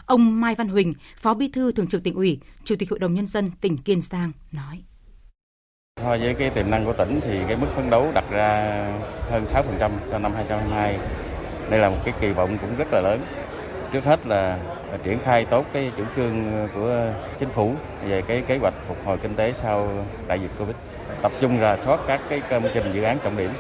Ông 0.06 0.42
Mai 0.42 0.56
Văn 0.56 0.68
Huỳnh, 0.68 0.94
Phó 1.18 1.34
Bí 1.34 1.48
thư 1.48 1.72
Thường 1.72 1.88
trực 1.88 2.04
tỉnh 2.04 2.16
ủy, 2.16 2.40
Chủ 2.64 2.76
tịch 2.80 2.90
Hội 2.90 3.00
đồng 3.00 3.14
Nhân 3.14 3.28
dân 3.28 3.52
tỉnh 3.62 3.78
Kiên 3.78 4.02
Giang 4.02 4.32
nói. 4.52 4.84
So 6.02 6.18
với 6.18 6.36
cái 6.40 6.50
tiềm 6.50 6.72
năng 6.72 6.86
của 6.86 6.94
tỉnh 6.94 7.20
thì 7.24 7.40
cái 7.48 7.58
mức 7.58 7.68
phấn 7.76 7.90
đấu 7.90 8.12
đặt 8.14 8.26
ra 8.32 8.64
hơn 9.32 9.46
6% 9.46 9.92
cho 10.12 10.20
năm 10.20 10.34
2022. 10.36 11.00
Đây 11.70 11.80
là 11.80 11.90
một 11.90 11.98
cái 12.06 12.14
kỳ 12.22 12.28
vọng 12.28 12.58
cũng 12.62 12.76
rất 12.78 12.88
là 12.92 13.02
lớn. 13.02 13.26
Trước 13.92 14.06
hết 14.06 14.26
là 14.26 14.58
triển 15.04 15.20
khai 15.20 15.46
tốt 15.46 15.66
cái 15.74 15.92
chủ 15.98 16.04
trương 16.16 16.68
của 16.74 17.14
chính 17.40 17.50
phủ 17.50 17.74
về 18.08 18.22
cái 18.22 18.44
kế 18.48 18.58
hoạch 18.58 18.74
phục 18.88 18.98
hồi 19.06 19.18
kinh 19.18 19.36
tế 19.36 19.54
sau 19.54 19.88
đại 20.28 20.40
dịch 20.40 20.52
Covid. 20.60 20.76
Tập 21.22 21.32
trung 21.42 21.58
rà 21.60 21.78
soát 21.78 22.00
các 22.08 22.22
cái 22.30 22.42
công 22.50 22.64
trình 22.74 22.84
dự 22.94 23.04
án 23.04 23.18
trọng 23.24 23.38
điểm, 23.38 23.52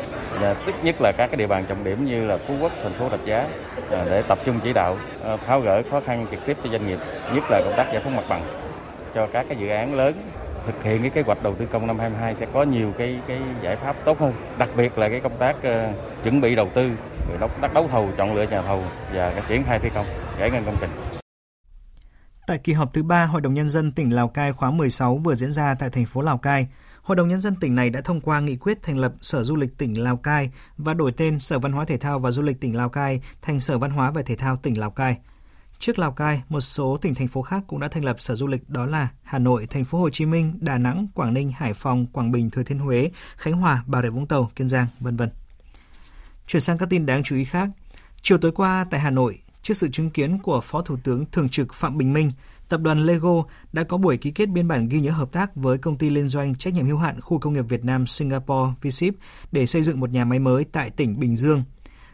và 0.41 0.55
tức 0.65 0.75
nhất 0.83 0.95
là 1.01 1.11
các 1.17 1.27
cái 1.27 1.37
địa 1.37 1.47
bàn 1.47 1.65
trọng 1.67 1.83
điểm 1.83 2.05
như 2.05 2.27
là 2.27 2.37
Phú 2.47 2.53
Quốc, 2.61 2.71
thành 2.83 2.93
phố 2.93 3.09
Rạch 3.09 3.25
Giá 3.25 3.47
à, 3.91 4.05
để 4.09 4.21
tập 4.21 4.39
trung 4.45 4.59
chỉ 4.63 4.73
đạo 4.73 4.97
à, 5.23 5.37
tháo 5.47 5.59
gỡ 5.59 5.81
khó 5.91 5.99
khăn 5.99 6.25
trực 6.31 6.45
tiếp 6.45 6.57
cho 6.63 6.69
doanh 6.69 6.87
nghiệp, 6.87 6.99
nhất 7.33 7.43
là 7.49 7.61
công 7.65 7.73
tác 7.77 7.87
giải 7.91 8.01
phóng 8.03 8.15
mặt 8.15 8.23
bằng 8.29 8.41
cho 9.15 9.27
các 9.33 9.45
cái 9.49 9.57
dự 9.57 9.69
án 9.69 9.95
lớn. 9.95 10.13
Thực 10.65 10.83
hiện 10.83 11.01
cái 11.01 11.09
kế 11.09 11.21
hoạch 11.21 11.43
đầu 11.43 11.55
tư 11.55 11.65
công 11.71 11.87
năm 11.87 11.99
22 11.99 12.35
sẽ 12.35 12.45
có 12.53 12.63
nhiều 12.63 12.93
cái 12.97 13.19
cái 13.27 13.37
giải 13.61 13.75
pháp 13.75 13.95
tốt 14.05 14.19
hơn, 14.19 14.33
đặc 14.57 14.69
biệt 14.77 14.97
là 14.97 15.09
cái 15.09 15.19
công 15.19 15.37
tác 15.39 15.55
uh, 15.57 16.23
chuẩn 16.23 16.41
bị 16.41 16.55
đầu 16.55 16.67
tư, 16.73 16.89
rồi 17.29 17.49
đấu 17.73 17.87
thầu, 17.87 18.09
chọn 18.17 18.35
lựa 18.35 18.43
nhà 18.43 18.61
thầu 18.61 18.83
và 19.13 19.43
triển 19.49 19.63
khai 19.63 19.79
thi 19.79 19.89
công, 19.95 20.05
giải 20.39 20.51
ngân 20.51 20.65
công 20.65 20.77
trình. 20.81 20.89
Tại 22.47 22.57
kỳ 22.57 22.73
họp 22.73 22.93
thứ 22.93 23.03
ba 23.03 23.25
Hội 23.25 23.41
đồng 23.41 23.53
Nhân 23.53 23.69
dân 23.69 23.91
tỉnh 23.91 24.15
Lào 24.15 24.27
Cai 24.27 24.51
khóa 24.51 24.71
16 24.71 25.17
vừa 25.17 25.35
diễn 25.35 25.51
ra 25.51 25.75
tại 25.79 25.89
thành 25.89 26.05
phố 26.05 26.21
Lào 26.21 26.37
Cai, 26.37 26.67
Hội 27.01 27.15
đồng 27.15 27.27
Nhân 27.27 27.39
dân 27.39 27.55
tỉnh 27.55 27.75
này 27.75 27.89
đã 27.89 28.01
thông 28.01 28.21
qua 28.21 28.39
nghị 28.39 28.55
quyết 28.55 28.81
thành 28.81 28.97
lập 28.97 29.13
Sở 29.21 29.43
Du 29.43 29.55
lịch 29.55 29.77
tỉnh 29.77 30.03
Lào 30.03 30.17
Cai 30.17 30.51
và 30.77 30.93
đổi 30.93 31.11
tên 31.11 31.39
Sở 31.39 31.59
Văn 31.59 31.71
hóa 31.71 31.85
Thể 31.85 31.97
thao 31.97 32.19
và 32.19 32.31
Du 32.31 32.41
lịch 32.41 32.61
tỉnh 32.61 32.77
Lào 32.77 32.89
Cai 32.89 33.21
thành 33.41 33.59
Sở 33.59 33.77
Văn 33.77 33.91
hóa 33.91 34.11
và 34.11 34.21
Thể 34.21 34.35
thao 34.35 34.57
tỉnh 34.57 34.79
Lào 34.79 34.91
Cai. 34.91 35.17
Trước 35.79 35.99
Lào 35.99 36.11
Cai, 36.11 36.41
một 36.49 36.59
số 36.59 36.97
tỉnh 37.01 37.15
thành 37.15 37.27
phố 37.27 37.41
khác 37.41 37.63
cũng 37.67 37.79
đã 37.79 37.87
thành 37.87 38.03
lập 38.03 38.15
sở 38.19 38.35
du 38.35 38.47
lịch 38.47 38.69
đó 38.69 38.85
là 38.85 39.07
Hà 39.23 39.39
Nội, 39.39 39.67
thành 39.69 39.83
phố 39.83 39.99
Hồ 39.99 40.09
Chí 40.09 40.25
Minh, 40.25 40.57
Đà 40.61 40.77
Nẵng, 40.77 41.07
Quảng 41.15 41.33
Ninh, 41.33 41.51
Hải 41.51 41.73
Phòng, 41.73 42.05
Quảng 42.05 42.31
Bình, 42.31 42.49
Thừa 42.49 42.63
Thiên 42.63 42.79
Huế, 42.79 43.11
Khánh 43.37 43.53
Hòa, 43.53 43.83
Bà 43.87 44.01
Rịa 44.01 44.09
Vũng 44.09 44.27
Tàu, 44.27 44.51
Kiên 44.55 44.69
Giang, 44.69 44.87
vân 44.99 45.15
vân. 45.15 45.29
Chuyển 46.49 46.61
sang 46.61 46.77
các 46.77 46.89
tin 46.89 47.05
đáng 47.05 47.23
chú 47.23 47.35
ý 47.35 47.45
khác. 47.45 47.69
Chiều 48.21 48.37
tối 48.37 48.51
qua 48.51 48.85
tại 48.91 48.99
Hà 48.99 49.09
Nội, 49.09 49.39
trước 49.61 49.73
sự 49.73 49.89
chứng 49.89 50.09
kiến 50.09 50.37
của 50.37 50.61
Phó 50.61 50.81
Thủ 50.81 50.97
tướng 51.03 51.25
Thường 51.31 51.49
trực 51.49 51.73
Phạm 51.73 51.97
Bình 51.97 52.13
Minh, 52.13 52.31
tập 52.69 52.81
đoàn 52.81 53.05
Lego 53.05 53.43
đã 53.73 53.83
có 53.83 53.97
buổi 53.97 54.17
ký 54.17 54.31
kết 54.31 54.45
biên 54.45 54.67
bản 54.67 54.89
ghi 54.89 54.99
nhớ 54.99 55.11
hợp 55.11 55.31
tác 55.31 55.55
với 55.55 55.77
công 55.77 55.97
ty 55.97 56.09
liên 56.09 56.27
doanh 56.27 56.55
trách 56.55 56.73
nhiệm 56.73 56.85
hữu 56.85 56.97
hạn 56.97 57.21
khu 57.21 57.39
công 57.39 57.53
nghiệp 57.53 57.65
Việt 57.69 57.85
Nam 57.85 58.07
Singapore 58.07 58.73
VSIP 58.81 59.15
để 59.51 59.65
xây 59.65 59.81
dựng 59.81 59.99
một 59.99 60.09
nhà 60.09 60.25
máy 60.25 60.39
mới 60.39 60.63
tại 60.71 60.89
tỉnh 60.89 61.19
Bình 61.19 61.35
Dương. 61.35 61.63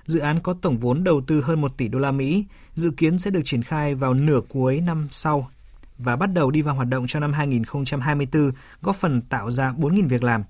Dự 0.06 0.20
án 0.20 0.40
có 0.40 0.56
tổng 0.62 0.78
vốn 0.78 1.04
đầu 1.04 1.22
tư 1.28 1.42
hơn 1.42 1.62
1 1.62 1.78
tỷ 1.78 1.88
đô 1.88 2.00
la 2.00 2.12
Mỹ, 2.12 2.46
dự 2.74 2.92
kiến 2.98 3.20
sẽ 3.20 3.32
được 3.32 3.42
triển 3.46 3.64
khai 3.64 3.96
vào 3.96 4.14
nửa 4.14 4.42
cuối 4.50 4.82
năm 4.82 5.08
sau 5.12 5.50
và 5.98 6.16
bắt 6.16 6.34
đầu 6.34 6.52
đi 6.52 6.62
vào 6.62 6.76
hoạt 6.76 6.88
động 6.88 7.06
cho 7.08 7.20
năm 7.20 7.34
2024, 7.34 8.52
góp 8.82 8.96
phần 8.96 9.22
tạo 9.22 9.52
ra 9.52 9.74
4.000 9.78 10.08
việc 10.08 10.24
làm. 10.24 10.44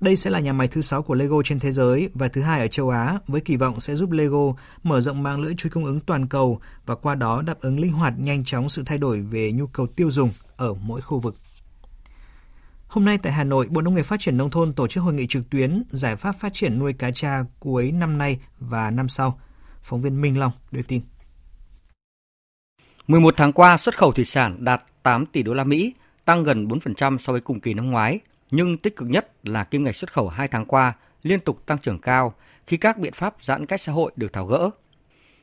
Đây 0.00 0.16
sẽ 0.16 0.30
là 0.30 0.40
nhà 0.40 0.52
máy 0.52 0.68
thứ 0.68 0.80
6 0.80 1.02
của 1.02 1.14
Lego 1.14 1.42
trên 1.44 1.60
thế 1.60 1.70
giới 1.70 2.08
và 2.14 2.28
thứ 2.28 2.40
hai 2.40 2.60
ở 2.60 2.66
châu 2.66 2.90
Á, 2.90 3.18
với 3.26 3.40
kỳ 3.40 3.56
vọng 3.56 3.80
sẽ 3.80 3.94
giúp 3.94 4.10
Lego 4.10 4.52
mở 4.82 5.00
rộng 5.00 5.22
mạng 5.22 5.40
lưới 5.40 5.54
chuỗi 5.54 5.70
cung 5.70 5.84
ứng 5.84 6.00
toàn 6.00 6.26
cầu 6.26 6.60
và 6.86 6.94
qua 6.94 7.14
đó 7.14 7.42
đáp 7.42 7.60
ứng 7.60 7.80
linh 7.80 7.92
hoạt 7.92 8.14
nhanh 8.18 8.44
chóng 8.44 8.68
sự 8.68 8.82
thay 8.86 8.98
đổi 8.98 9.20
về 9.20 9.52
nhu 9.52 9.66
cầu 9.66 9.86
tiêu 9.86 10.10
dùng 10.10 10.30
ở 10.56 10.74
mỗi 10.74 11.00
khu 11.00 11.18
vực. 11.18 11.36
Hôm 12.88 13.04
nay 13.04 13.18
tại 13.18 13.32
Hà 13.32 13.44
Nội, 13.44 13.66
Bộ 13.70 13.80
Nông 13.80 13.94
nghiệp 13.94 14.02
Phát 14.02 14.20
triển 14.20 14.36
Nông 14.36 14.50
thôn 14.50 14.72
tổ 14.72 14.88
chức 14.88 15.04
hội 15.04 15.14
nghị 15.14 15.26
trực 15.26 15.50
tuyến 15.50 15.82
giải 15.90 16.16
pháp 16.16 16.32
phát 16.32 16.52
triển 16.52 16.78
nuôi 16.78 16.92
cá 16.92 17.10
tra 17.10 17.44
cuối 17.58 17.92
năm 17.92 18.18
nay 18.18 18.38
và 18.60 18.90
năm 18.90 19.08
sau. 19.08 19.40
Phóng 19.82 20.00
viên 20.00 20.20
Minh 20.20 20.38
Long 20.38 20.52
đưa 20.70 20.82
tin. 20.82 21.00
11 23.06 23.34
tháng 23.36 23.52
qua, 23.52 23.76
xuất 23.76 23.98
khẩu 23.98 24.12
thủy 24.12 24.24
sản 24.24 24.64
đạt 24.64 24.82
8 25.02 25.26
tỷ 25.26 25.42
đô 25.42 25.54
la 25.54 25.64
Mỹ, 25.64 25.94
tăng 26.24 26.42
gần 26.42 26.68
4% 26.68 27.18
so 27.18 27.32
với 27.32 27.40
cùng 27.40 27.60
kỳ 27.60 27.74
năm 27.74 27.90
ngoái, 27.90 28.20
nhưng 28.50 28.78
tích 28.78 28.96
cực 28.96 29.08
nhất 29.08 29.30
là 29.42 29.64
kim 29.64 29.84
ngạch 29.84 29.96
xuất 29.96 30.12
khẩu 30.12 30.28
2 30.28 30.48
tháng 30.48 30.66
qua 30.66 30.92
liên 31.22 31.40
tục 31.40 31.66
tăng 31.66 31.78
trưởng 31.78 31.98
cao 31.98 32.34
khi 32.66 32.76
các 32.76 32.98
biện 32.98 33.12
pháp 33.12 33.34
giãn 33.40 33.66
cách 33.66 33.80
xã 33.80 33.92
hội 33.92 34.12
được 34.16 34.32
tháo 34.32 34.46
gỡ. 34.46 34.70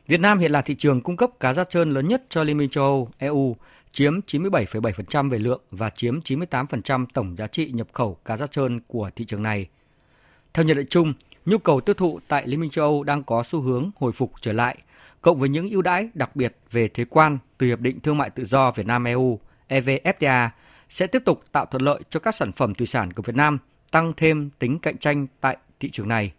Việt 0.08 0.20
Nam 0.20 0.40
hiện 0.40 0.52
là 0.52 0.62
thị 0.62 0.76
trường 0.76 1.02
cung 1.02 1.18
cấp 1.18 1.30
cá 1.40 1.54
da 1.54 1.64
trơn 1.64 1.92
lớn 1.92 2.08
nhất 2.08 2.24
cho 2.30 2.44
Liên 2.44 2.58
minh 2.58 2.70
châu 2.70 2.84
Âu, 2.84 3.10
EU, 3.18 3.56
chiếm 3.92 4.20
97,7% 4.28 5.30
về 5.30 5.40
lượng 5.40 5.62
và 5.72 5.90
chiếm 5.90 6.20
98% 6.20 7.06
tổng 7.14 7.36
giá 7.38 7.48
trị 7.48 7.72
nhập 7.72 7.88
khẩu 7.94 8.18
cá 8.26 8.38
da 8.38 8.48
trơn 8.48 8.80
của 8.88 9.10
thị 9.16 9.26
trường 9.26 9.44
này. 9.44 9.68
Theo 10.54 10.66
nhận 10.66 10.78
định 10.78 10.88
chung, 10.90 11.14
nhu 11.46 11.58
cầu 11.58 11.82
tiêu 11.82 11.94
thụ 11.94 12.20
tại 12.28 12.48
Liên 12.48 12.60
minh 12.60 12.70
châu 12.70 12.86
Âu 12.86 13.04
đang 13.04 13.24
có 13.24 13.44
xu 13.44 13.62
hướng 13.62 13.92
hồi 13.96 14.12
phục 14.12 14.32
trở 14.42 14.54
lại, 14.54 14.78
cộng 15.22 15.40
với 15.40 15.50
những 15.50 15.70
ưu 15.70 15.82
đãi 15.82 16.10
đặc 16.14 16.36
biệt 16.36 16.58
về 16.72 16.88
thuế 16.88 17.06
quan 17.06 17.38
từ 17.58 17.68
Hiệp 17.68 17.80
định 17.80 18.00
Thương 18.00 18.18
mại 18.18 18.30
Tự 18.30 18.46
do 18.46 18.72
Việt 18.72 18.86
Nam 18.86 19.04
EU, 19.04 19.40
EVFTA, 19.70 20.50
sẽ 20.90 21.08
tiếp 21.08 21.22
tục 21.26 21.44
tạo 21.52 21.66
thuận 21.66 21.82
lợi 21.82 22.02
cho 22.10 22.20
các 22.20 22.36
sản 22.36 22.52
phẩm 22.52 22.74
thủy 22.74 22.88
sản 22.88 23.14
của 23.14 23.24
Việt 23.24 23.36
Nam, 23.36 23.58
tăng 23.92 24.14
thêm 24.18 24.50
tính 24.60 24.80
cạnh 24.80 24.98
tranh 24.98 25.28
tại 25.42 25.58
thị 25.80 25.90
trường 25.92 26.08
này. 26.08 26.34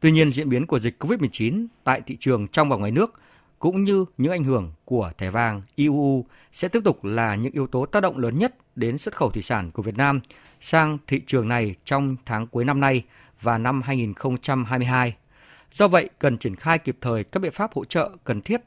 Tuy 0.00 0.12
nhiên, 0.12 0.32
diễn 0.32 0.48
biến 0.48 0.66
của 0.66 0.80
dịch 0.80 1.04
COVID-19 1.04 1.66
tại 1.84 2.00
thị 2.06 2.16
trường 2.20 2.48
trong 2.48 2.68
và 2.68 2.76
ngoài 2.76 2.90
nước 2.90 3.20
cũng 3.58 3.84
như 3.84 4.04
những 4.18 4.32
ảnh 4.32 4.44
hưởng 4.44 4.72
của 4.84 5.12
thẻ 5.18 5.30
vàng 5.30 5.62
IUU 5.74 6.24
sẽ 6.52 6.68
tiếp 6.68 6.80
tục 6.84 7.04
là 7.04 7.34
những 7.34 7.52
yếu 7.52 7.66
tố 7.66 7.86
tác 7.86 8.00
động 8.00 8.18
lớn 8.18 8.38
nhất 8.38 8.54
đến 8.76 8.98
xuất 8.98 9.16
khẩu 9.16 9.30
thủy 9.30 9.42
sản 9.42 9.70
của 9.70 9.82
Việt 9.82 9.96
Nam 9.96 10.20
sang 10.60 10.98
thị 11.06 11.20
trường 11.26 11.48
này 11.48 11.74
trong 11.84 12.16
tháng 12.26 12.46
cuối 12.46 12.64
năm 12.64 12.80
nay 12.80 13.04
và 13.40 13.58
năm 13.58 13.82
2022. 13.82 15.16
Do 15.72 15.88
vậy, 15.88 16.08
cần 16.18 16.38
triển 16.38 16.56
khai 16.56 16.78
kịp 16.78 16.96
thời 17.00 17.24
các 17.24 17.40
biện 17.40 17.52
pháp 17.52 17.72
hỗ 17.72 17.84
trợ 17.84 18.10
cần 18.24 18.40
thiết 18.40 18.60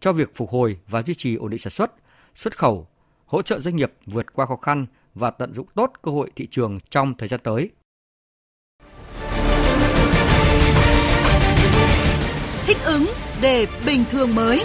cho 0.00 0.12
việc 0.12 0.34
phục 0.34 0.50
hồi 0.50 0.78
và 0.88 1.02
duy 1.02 1.14
trì 1.14 1.36
ổn 1.36 1.50
định 1.50 1.60
sản 1.60 1.70
xuất, 1.70 1.92
xuất 2.34 2.58
khẩu, 2.58 2.86
hỗ 3.32 3.42
trợ 3.42 3.60
doanh 3.60 3.76
nghiệp 3.76 3.92
vượt 4.06 4.32
qua 4.32 4.46
khó 4.46 4.56
khăn 4.56 4.86
và 5.14 5.30
tận 5.30 5.54
dụng 5.54 5.66
tốt 5.74 5.92
cơ 6.02 6.10
hội 6.10 6.30
thị 6.36 6.48
trường 6.50 6.78
trong 6.90 7.14
thời 7.18 7.28
gian 7.28 7.40
tới. 7.44 7.70
Thích 12.66 12.76
ứng 12.84 13.04
để 13.42 13.66
bình 13.86 14.04
thường 14.10 14.34
mới. 14.34 14.58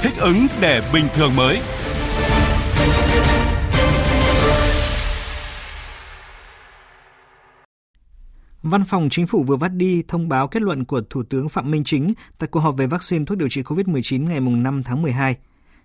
Thích 0.00 0.12
ứng 0.20 0.46
để 0.60 0.90
bình 0.94 1.04
thường 1.14 1.30
mới. 1.36 1.58
Văn 8.62 8.82
phòng 8.86 9.08
Chính 9.10 9.26
phủ 9.26 9.42
vừa 9.42 9.56
phát 9.56 9.68
đi 9.68 10.02
thông 10.08 10.28
báo 10.28 10.48
kết 10.48 10.62
luận 10.62 10.84
của 10.84 11.00
Thủ 11.10 11.22
tướng 11.22 11.48
Phạm 11.48 11.70
Minh 11.70 11.84
Chính 11.84 12.14
tại 12.38 12.48
cuộc 12.52 12.60
họp 12.60 12.76
về 12.76 12.86
vaccine 12.86 13.24
thuốc 13.24 13.38
điều 13.38 13.48
trị 13.48 13.62
COVID-19 13.62 14.28
ngày 14.28 14.40
5 14.40 14.82
tháng 14.82 15.02
12. 15.02 15.36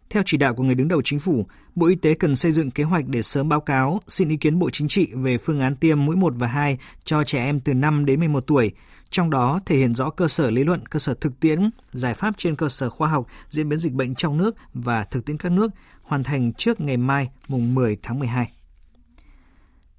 Theo 0.09 0.23
chỉ 0.25 0.37
đạo 0.37 0.53
của 0.53 0.63
người 0.63 0.75
đứng 0.75 0.87
đầu 0.87 1.01
chính 1.01 1.19
phủ, 1.19 1.47
Bộ 1.75 1.87
Y 1.87 1.95
tế 1.95 2.13
cần 2.13 2.35
xây 2.35 2.51
dựng 2.51 2.71
kế 2.71 2.83
hoạch 2.83 3.07
để 3.07 3.21
sớm 3.21 3.49
báo 3.49 3.61
cáo, 3.61 4.01
xin 4.07 4.29
ý 4.29 4.37
kiến 4.37 4.59
Bộ 4.59 4.69
Chính 4.69 4.87
trị 4.87 5.09
về 5.13 5.37
phương 5.37 5.59
án 5.59 5.75
tiêm 5.75 6.05
mũi 6.05 6.15
1 6.15 6.33
và 6.37 6.47
2 6.47 6.77
cho 7.03 7.23
trẻ 7.23 7.43
em 7.43 7.59
từ 7.59 7.73
5 7.73 8.05
đến 8.05 8.19
11 8.19 8.43
tuổi, 8.47 8.71
trong 9.09 9.29
đó 9.29 9.59
thể 9.65 9.77
hiện 9.77 9.95
rõ 9.95 10.09
cơ 10.09 10.27
sở 10.27 10.51
lý 10.51 10.63
luận, 10.63 10.85
cơ 10.85 10.99
sở 10.99 11.13
thực 11.13 11.39
tiễn, 11.39 11.69
giải 11.91 12.13
pháp 12.13 12.37
trên 12.37 12.55
cơ 12.55 12.69
sở 12.69 12.89
khoa 12.89 13.09
học, 13.09 13.25
diễn 13.49 13.69
biến 13.69 13.79
dịch 13.79 13.93
bệnh 13.93 14.15
trong 14.15 14.37
nước 14.37 14.55
và 14.73 15.03
thực 15.03 15.25
tiễn 15.25 15.37
các 15.37 15.51
nước, 15.51 15.71
hoàn 16.01 16.23
thành 16.23 16.53
trước 16.53 16.81
ngày 16.81 16.97
mai, 16.97 17.29
mùng 17.47 17.75
10 17.75 17.97
tháng 18.01 18.19
12. 18.19 18.51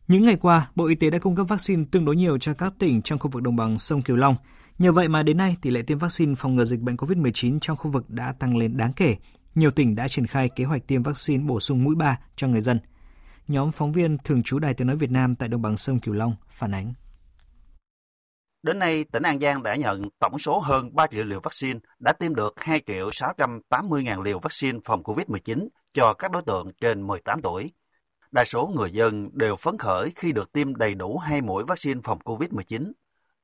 Những 0.08 0.24
ngày 0.24 0.36
qua, 0.36 0.70
Bộ 0.74 0.86
Y 0.86 0.94
tế 0.94 1.10
đã 1.10 1.18
cung 1.18 1.36
cấp 1.36 1.46
vaccine 1.48 1.84
tương 1.90 2.04
đối 2.04 2.16
nhiều 2.16 2.38
cho 2.38 2.54
các 2.54 2.72
tỉnh 2.78 3.02
trong 3.02 3.18
khu 3.18 3.30
vực 3.30 3.42
đồng 3.42 3.56
bằng 3.56 3.78
sông 3.78 4.02
Kiều 4.02 4.16
Long. 4.16 4.36
Nhờ 4.78 4.92
vậy 4.92 5.08
mà 5.08 5.22
đến 5.22 5.36
nay, 5.36 5.56
tỷ 5.62 5.70
lệ 5.70 5.82
tiêm 5.82 5.98
vaccine 5.98 6.34
phòng 6.34 6.56
ngừa 6.56 6.64
dịch 6.64 6.80
bệnh 6.80 6.96
COVID-19 6.96 7.58
trong 7.60 7.76
khu 7.76 7.90
vực 7.90 8.10
đã 8.10 8.32
tăng 8.32 8.56
lên 8.56 8.76
đáng 8.76 8.92
kể. 8.92 9.16
Nhiều 9.58 9.70
tỉnh 9.70 9.94
đã 9.94 10.08
triển 10.08 10.26
khai 10.26 10.48
kế 10.48 10.64
hoạch 10.64 10.86
tiêm 10.86 11.02
vaccine 11.02 11.44
bổ 11.44 11.60
sung 11.60 11.84
mũi 11.84 11.94
3 11.94 12.18
cho 12.36 12.48
người 12.48 12.60
dân. 12.60 12.80
Nhóm 13.48 13.72
phóng 13.72 13.92
viên 13.92 14.18
thường 14.24 14.42
trú 14.42 14.58
Đài 14.58 14.74
Tiếng 14.74 14.86
Nói 14.86 14.96
Việt 14.96 15.10
Nam 15.10 15.36
tại 15.36 15.48
đồng 15.48 15.62
bằng 15.62 15.76
sông 15.76 16.00
Kiều 16.00 16.14
Long 16.14 16.36
phản 16.50 16.74
ánh. 16.74 16.92
Đến 18.62 18.78
nay, 18.78 19.04
tỉnh 19.04 19.22
An 19.22 19.40
Giang 19.40 19.62
đã 19.62 19.76
nhận 19.76 20.08
tổng 20.18 20.38
số 20.38 20.58
hơn 20.58 20.94
3 20.94 21.06
triệu 21.06 21.24
liều 21.24 21.40
vaccine, 21.40 21.78
đã 21.98 22.12
tiêm 22.12 22.34
được 22.34 22.54
2 22.56 22.82
triệu 22.86 23.10
680 23.12 24.02
ngàn 24.02 24.20
liều 24.20 24.38
vaccine 24.38 24.78
phòng 24.84 25.02
COVID-19 25.02 25.68
cho 25.92 26.14
các 26.14 26.30
đối 26.30 26.42
tượng 26.42 26.70
trên 26.80 27.06
18 27.06 27.42
tuổi. 27.42 27.72
Đa 28.30 28.44
số 28.44 28.70
người 28.76 28.90
dân 28.90 29.28
đều 29.32 29.56
phấn 29.56 29.78
khởi 29.78 30.12
khi 30.16 30.32
được 30.32 30.52
tiêm 30.52 30.76
đầy 30.76 30.94
đủ 30.94 31.18
hai 31.18 31.40
mũi 31.40 31.64
vaccine 31.64 32.00
phòng 32.04 32.18
COVID-19. 32.24 32.92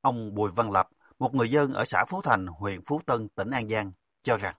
Ông 0.00 0.34
Bùi 0.34 0.50
Văn 0.50 0.70
Lập, 0.70 0.88
một 1.18 1.34
người 1.34 1.50
dân 1.50 1.72
ở 1.72 1.84
xã 1.84 2.04
Phú 2.08 2.20
Thành, 2.24 2.46
huyện 2.46 2.80
Phú 2.86 3.00
Tân, 3.06 3.28
tỉnh 3.28 3.50
An 3.50 3.68
Giang, 3.68 3.92
cho 4.22 4.36
rằng 4.36 4.54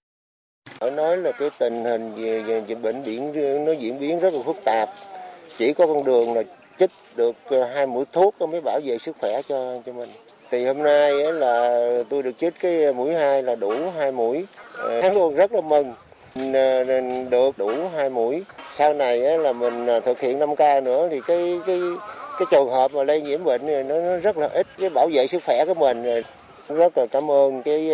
phải 0.79 0.91
nói 0.91 1.17
là 1.17 1.31
cái 1.31 1.49
tình 1.59 1.83
hình 1.83 2.13
về, 2.15 2.61
dịch 2.67 2.81
bệnh 2.81 3.03
biển 3.03 3.31
nó 3.65 3.71
diễn 3.71 3.99
biến 3.99 4.19
rất 4.19 4.33
là 4.33 4.39
phức 4.45 4.55
tạp. 4.65 4.89
Chỉ 5.57 5.73
có 5.73 5.87
con 5.87 6.03
đường 6.03 6.33
là 6.33 6.43
chích 6.79 6.89
được 7.15 7.35
ờ, 7.49 7.63
hai 7.63 7.85
mũi 7.85 8.05
thuốc 8.11 8.41
mới 8.41 8.61
bảo 8.61 8.79
vệ 8.85 8.97
sức 8.97 9.15
khỏe 9.21 9.41
cho 9.49 9.77
cho 9.85 9.91
mình. 9.93 10.09
Thì 10.51 10.65
hôm 10.65 10.83
nay 10.83 11.13
là 11.13 11.89
tôi 12.09 12.23
được 12.23 12.31
chích 12.39 12.53
cái 12.59 12.93
mũi 12.93 13.13
hai 13.13 13.43
là 13.43 13.55
đủ 13.55 13.73
hai 13.97 14.11
mũi. 14.11 14.45
Ờ, 14.77 15.01
Hắn 15.01 15.13
luôn 15.13 15.35
rất 15.35 15.51
là 15.51 15.61
mừng 15.61 15.93
ờ, 16.53 16.83
được 17.29 17.57
đủ 17.57 17.71
hai 17.95 18.09
mũi. 18.09 18.43
Sau 18.73 18.93
này 18.93 19.19
là 19.19 19.53
mình 19.53 19.87
thực 20.05 20.19
hiện 20.19 20.39
5K 20.39 20.83
nữa 20.83 21.07
thì 21.11 21.21
cái 21.27 21.59
cái 21.67 21.79
cái 22.39 22.45
trường 22.51 22.69
hợp 22.69 22.91
mà 22.93 23.03
lây 23.03 23.21
nhiễm 23.21 23.43
bệnh 23.43 23.65
này 23.67 23.83
nó, 23.83 23.95
nó 24.01 24.17
rất 24.17 24.37
là 24.37 24.47
ít 24.53 24.67
cái 24.79 24.89
bảo 24.89 25.07
vệ 25.13 25.27
sức 25.27 25.43
khỏe 25.45 25.65
của 25.67 25.73
mình 25.73 26.21
rất 26.69 26.97
là 26.97 27.05
cảm 27.11 27.31
ơn 27.31 27.63
cái 27.63 27.89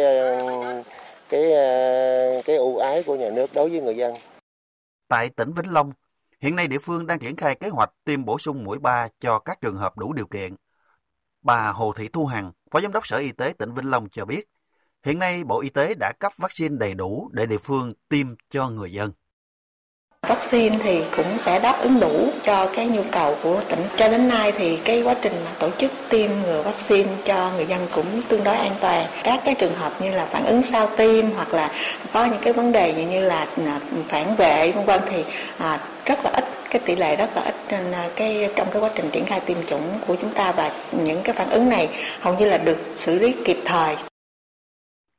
cái 1.31 1.53
ờ, 1.53 2.41
cái 2.45 2.55
ưu 2.55 2.77
ái 2.77 3.03
của 3.03 3.15
nhà 3.15 3.29
nước 3.29 3.53
đối 3.53 3.69
với 3.69 3.81
người 3.81 3.97
dân. 3.97 4.13
Tại 5.07 5.29
tỉnh 5.29 5.53
Vĩnh 5.53 5.73
Long, 5.73 5.91
hiện 6.39 6.55
nay 6.55 6.67
địa 6.67 6.77
phương 6.77 7.07
đang 7.07 7.19
triển 7.19 7.35
khai 7.35 7.55
kế 7.55 7.69
hoạch 7.69 7.89
tiêm 8.03 8.25
bổ 8.25 8.38
sung 8.39 8.63
mũi 8.63 8.79
3 8.79 9.07
cho 9.19 9.39
các 9.39 9.61
trường 9.61 9.77
hợp 9.77 9.97
đủ 9.97 10.13
điều 10.13 10.27
kiện. 10.27 10.55
Bà 11.41 11.71
Hồ 11.71 11.93
Thị 11.93 12.07
Thu 12.13 12.25
Hằng, 12.25 12.51
Phó 12.71 12.81
Giám 12.81 12.91
đốc 12.91 13.07
Sở 13.07 13.17
Y 13.17 13.31
tế 13.31 13.53
tỉnh 13.57 13.73
Vĩnh 13.73 13.89
Long 13.89 14.09
cho 14.09 14.25
biết, 14.25 14.43
hiện 15.03 15.19
nay 15.19 15.43
Bộ 15.43 15.61
Y 15.61 15.69
tế 15.69 15.93
đã 16.00 16.13
cấp 16.19 16.31
vaccine 16.38 16.75
đầy 16.79 16.93
đủ 16.93 17.29
để 17.33 17.45
địa 17.45 17.57
phương 17.57 17.93
tiêm 18.09 18.27
cho 18.50 18.69
người 18.69 18.91
dân. 18.91 19.11
Vaccine 20.27 20.77
thì 20.83 21.03
cũng 21.15 21.37
sẽ 21.37 21.59
đáp 21.59 21.79
ứng 21.81 21.99
đủ 21.99 22.31
cho 22.43 22.71
cái 22.75 22.87
nhu 22.87 23.03
cầu 23.11 23.37
của 23.43 23.61
tỉnh. 23.69 23.79
Cho 23.97 24.09
đến 24.09 24.27
nay 24.27 24.51
thì 24.57 24.77
cái 24.77 25.01
quá 25.01 25.15
trình 25.21 25.33
mà 25.45 25.51
tổ 25.59 25.69
chức 25.77 25.91
tiêm 26.09 26.31
ngừa 26.43 26.63
vaccine 26.63 27.09
cho 27.25 27.51
người 27.55 27.65
dân 27.65 27.87
cũng 27.91 28.21
tương 28.29 28.43
đối 28.43 28.55
an 28.55 28.71
toàn. 28.81 29.05
Các 29.23 29.41
cái 29.45 29.55
trường 29.55 29.75
hợp 29.75 30.01
như 30.01 30.11
là 30.11 30.25
phản 30.25 30.45
ứng 30.45 30.63
sau 30.63 30.89
tiêm 30.97 31.31
hoặc 31.31 31.53
là 31.53 31.71
có 32.13 32.25
những 32.25 32.41
cái 32.41 32.53
vấn 32.53 32.71
đề 32.71 33.05
như 33.05 33.21
là 33.21 33.47
à, 33.65 33.79
phản 34.09 34.35
vệ 34.35 34.71
vân 34.71 34.85
vân 34.85 35.01
thì 35.09 35.23
à, 35.57 35.79
rất 36.05 36.19
là 36.23 36.31
ít 36.31 36.45
cái 36.69 36.81
tỷ 36.85 36.95
lệ 36.95 37.15
rất 37.15 37.29
là 37.35 37.41
ít 37.41 37.55
trên 37.69 37.91
à, 37.91 38.09
cái 38.15 38.49
trong 38.55 38.67
cái 38.71 38.81
quá 38.81 38.89
trình 38.95 39.09
triển 39.11 39.25
khai 39.25 39.39
tiêm 39.39 39.57
chủng 39.67 39.99
của 40.07 40.15
chúng 40.21 40.33
ta 40.33 40.51
và 40.51 40.71
những 40.91 41.21
cái 41.23 41.35
phản 41.35 41.49
ứng 41.49 41.69
này 41.69 41.89
hầu 42.19 42.37
như 42.37 42.49
là 42.49 42.57
được 42.57 42.77
xử 42.95 43.19
lý 43.19 43.35
kịp 43.45 43.57
thời. 43.65 43.95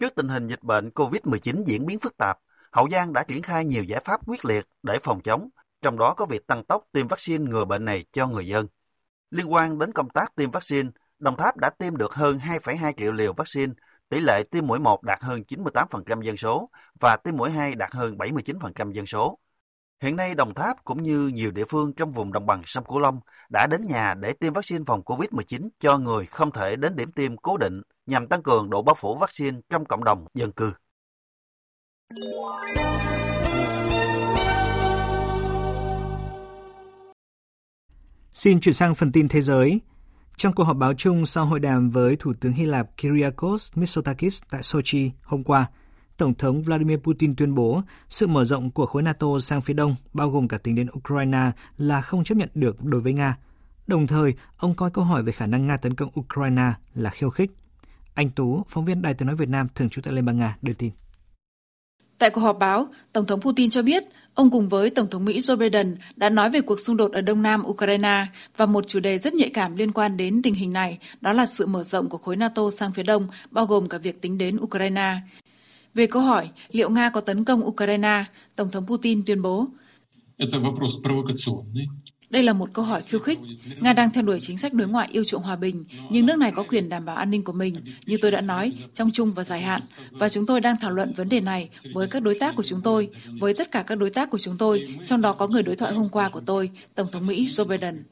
Trước 0.01 0.15
tình 0.15 0.29
hình 0.29 0.49
dịch 0.49 0.63
bệnh 0.63 0.89
COVID-19 0.89 1.65
diễn 1.67 1.87
biến 1.87 1.99
phức 1.99 2.17
tạp, 2.17 2.39
Hậu 2.73 2.89
Giang 2.89 3.13
đã 3.13 3.23
triển 3.23 3.43
khai 3.43 3.65
nhiều 3.65 3.85
giải 3.85 4.01
pháp 4.05 4.21
quyết 4.27 4.45
liệt 4.45 4.67
để 4.83 4.99
phòng 5.03 5.21
chống, 5.21 5.49
trong 5.83 5.99
đó 5.99 6.15
có 6.15 6.27
việc 6.27 6.47
tăng 6.47 6.65
tốc 6.65 6.85
tiêm 6.93 7.09
vaccine 7.09 7.45
ngừa 7.45 7.65
bệnh 7.65 7.85
này 7.85 8.05
cho 8.13 8.27
người 8.27 8.47
dân. 8.47 8.67
Liên 9.31 9.53
quan 9.53 9.79
đến 9.79 9.93
công 9.93 10.11
tác 10.11 10.35
tiêm 10.37 10.51
vaccine, 10.51 10.89
Đồng 11.19 11.37
Tháp 11.37 11.57
đã 11.57 11.71
tiêm 11.71 11.97
được 11.97 12.15
hơn 12.15 12.39
2,2 12.39 12.93
triệu 12.97 13.13
liều 13.13 13.33
vaccine, 13.33 13.73
tỷ 14.09 14.21
lệ 14.21 14.43
tiêm 14.51 14.67
mũi 14.67 14.79
1 14.79 15.03
đạt 15.03 15.19
hơn 15.23 15.43
98% 15.49 16.23
dân 16.23 16.37
số 16.37 16.71
và 17.01 17.17
tiêm 17.17 17.37
mũi 17.37 17.51
2 17.51 17.75
đạt 17.75 17.93
hơn 17.93 18.17
79% 18.17 18.93
dân 18.93 19.07
số. 19.07 19.39
Hiện 20.01 20.17
nay 20.17 20.35
Đồng 20.35 20.55
Tháp 20.55 20.85
cũng 20.85 21.03
như 21.03 21.31
nhiều 21.35 21.51
địa 21.51 21.65
phương 21.69 21.93
trong 21.95 22.13
vùng 22.13 22.33
đồng 22.33 22.47
bằng 22.47 22.63
sông 22.65 22.85
Cửu 22.85 22.99
Long 22.99 23.21
đã 23.51 23.67
đến 23.67 23.81
nhà 23.87 24.15
để 24.15 24.33
tiêm 24.33 24.53
vaccine 24.53 24.85
phòng 24.87 25.03
COVID-19 25.03 25.69
cho 25.81 25.99
người 25.99 26.27
không 26.27 26.51
thể 26.51 26.77
đến 26.77 26.97
điểm 26.97 27.13
tiêm 27.13 27.37
cố 27.37 27.57
định 27.57 27.83
nhằm 28.07 28.29
tăng 28.29 28.43
cường 28.43 28.71
độ 28.71 28.83
bao 28.83 28.95
phủ 28.95 29.17
vaccine 29.17 29.61
trong 29.71 29.85
cộng 29.85 30.05
đồng 30.05 30.27
dân 30.35 30.53
cư. 30.53 30.73
Xin 38.33 38.61
chuyển 38.61 38.73
sang 38.73 38.95
phần 38.95 39.13
tin 39.13 39.29
thế 39.29 39.41
giới. 39.41 39.81
Trong 40.37 40.53
cuộc 40.53 40.65
họp 40.65 40.77
báo 40.77 40.95
chung 40.95 41.27
sau 41.27 41.47
hội 41.47 41.61
đàm 41.61 41.91
với 41.91 42.17
Thủ 42.17 42.33
tướng 42.41 42.53
Hy 42.53 42.65
Lạp 42.65 42.97
Kyriakos 42.97 43.73
Mitsotakis 43.75 44.43
tại 44.51 44.63
Sochi 44.63 45.11
hôm 45.23 45.45
qua, 45.45 45.67
Tổng 46.17 46.35
thống 46.35 46.63
Vladimir 46.63 46.99
Putin 46.99 47.37
tuyên 47.37 47.55
bố 47.55 47.83
sự 48.09 48.27
mở 48.27 48.45
rộng 48.45 48.71
của 48.71 48.87
khối 48.87 49.03
NATO 49.03 49.27
sang 49.41 49.61
phía 49.61 49.75
đông, 49.75 49.97
bao 50.13 50.31
gồm 50.31 50.49
cả 50.49 50.59
tính 50.59 50.75
đến 50.75 50.87
Ukraine, 50.99 51.51
là 51.79 52.01
không 52.01 52.25
chấp 52.25 52.35
nhận 52.35 52.49
được 52.55 52.85
đối 52.85 53.01
với 53.01 53.13
Nga. 53.13 53.37
Đồng 53.87 54.07
thời, 54.07 54.35
ông 54.57 54.75
coi 54.75 54.91
câu 54.91 55.05
hỏi 55.05 55.23
về 55.23 55.33
khả 55.33 55.47
năng 55.47 55.67
Nga 55.67 55.77
tấn 55.77 55.95
công 55.95 56.11
Ukraine 56.21 56.73
là 56.95 57.11
khiêu 57.11 57.31
khích. 57.31 57.51
Anh 58.15 58.31
Tú, 58.31 58.65
phóng 58.69 58.85
viên 58.85 59.03
Đài 59.03 59.15
tiếng 59.15 59.27
nói 59.27 59.37
Việt 59.37 59.49
Nam 59.49 59.69
thường 59.75 59.89
trú 59.89 60.03
tại 60.03 60.15
Liên 60.15 60.25
bang 60.25 60.39
Nga, 60.39 60.57
đưa 60.63 60.73
tin. 60.73 60.91
Tại 62.19 62.31
cuộc 62.31 62.41
họp 62.41 62.59
báo, 62.59 62.89
Tổng 63.13 63.27
thống 63.27 63.41
Putin 63.41 63.71
cho 63.71 63.83
biết 63.83 64.03
ông 64.35 64.51
cùng 64.51 64.69
với 64.69 64.91
Tổng 64.91 65.11
thống 65.11 65.25
Mỹ 65.25 65.39
Joe 65.39 65.57
Biden 65.57 65.97
đã 66.17 66.31
nói 66.31 66.51
về 66.51 66.61
cuộc 66.61 66.81
xung 66.81 66.97
đột 66.97 67.13
ở 67.13 67.21
đông 67.21 67.43
nam 67.43 67.63
Ukraine 67.67 68.27
và 68.57 68.67
một 68.67 68.89
chủ 68.89 69.01
đề 69.01 69.19
rất 69.19 69.35
nhạy 69.35 69.51
cảm 69.51 69.77
liên 69.77 69.93
quan 69.93 70.17
đến 70.17 70.43
tình 70.43 70.55
hình 70.55 70.73
này 70.73 70.99
đó 71.21 71.33
là 71.33 71.47
sự 71.47 71.67
mở 71.67 71.83
rộng 71.83 72.09
của 72.09 72.19
khối 72.19 72.37
NATO 72.37 72.71
sang 72.71 72.93
phía 72.93 73.03
đông, 73.03 73.27
bao 73.51 73.67
gồm 73.67 73.89
cả 73.89 73.99
việc 73.99 74.21
tính 74.21 74.39
đến 74.39 74.57
Ukraine. 74.61 75.17
Về 75.95 76.07
câu 76.07 76.23
hỏi 76.23 76.49
liệu 76.71 76.91
Nga 76.91 77.11
có 77.11 77.21
tấn 77.21 77.45
công 77.45 77.67
Ukraine, 77.67 78.25
Tổng 78.57 78.71
thống 78.71 78.87
Putin 78.87 79.23
tuyên 79.27 79.43
bố 79.43 79.67
đây 82.33 82.43
là 82.43 82.53
một 82.53 82.71
câu 82.73 82.85
hỏi 82.85 83.03
khiêu 83.03 83.21
khích. 83.21 83.39
Nga 83.81 83.93
đang 83.93 84.11
theo 84.11 84.23
đuổi 84.23 84.41
chính 84.41 84.59
sách 84.59 84.73
đối 84.73 84.89
ngoại 84.89 85.09
yêu 85.13 85.25
chuộng 85.25 85.43
hòa 85.43 85.57
bình, 85.57 85.85
nhưng 86.11 86.27
nước 86.27 86.39
này 86.39 86.53
có 86.53 86.63
quyền 86.63 86.89
đảm 86.89 87.05
bảo 87.05 87.17
an 87.17 87.31
ninh 87.31 87.45
của 87.45 87.53
mình, 87.53 87.75
như 88.07 88.17
tôi 88.21 88.31
đã 88.31 88.41
nói, 88.41 88.73
trong 88.95 89.11
chung 89.13 89.33
và 89.33 89.45
dài 89.45 89.61
hạn. 89.61 89.83
Và 90.11 90.29
chúng 90.29 90.47
tôi 90.47 90.61
đang 90.61 90.77
thảo 90.81 90.91
luận 90.91 91.13
vấn 91.17 91.29
đề 91.29 91.41
này 91.41 91.69
với 91.95 92.09
các 92.09 92.23
đối 92.23 92.39
tác 92.39 92.57
của 92.57 92.63
chúng 92.63 92.81
tôi, 92.83 93.09
với 93.41 93.55
tất 93.55 93.71
cả 93.71 93.83
các 93.83 93.95
đối 93.95 94.11
tác 94.11 94.31
của 94.31 94.39
chúng 94.39 94.59
tôi, 94.59 94.89
trong 95.05 95.21
đó 95.21 95.33
có 95.33 95.49
người 95.49 95.63
đối 95.63 95.77
thoại 95.77 95.93
hôm 95.93 96.09
qua 96.09 96.29
của 96.29 96.41
tôi, 96.41 96.71
Tổng 96.95 97.07
thống 97.13 97.27
Mỹ 97.27 97.47
Joe 97.47 97.65
Biden. 97.65 98.03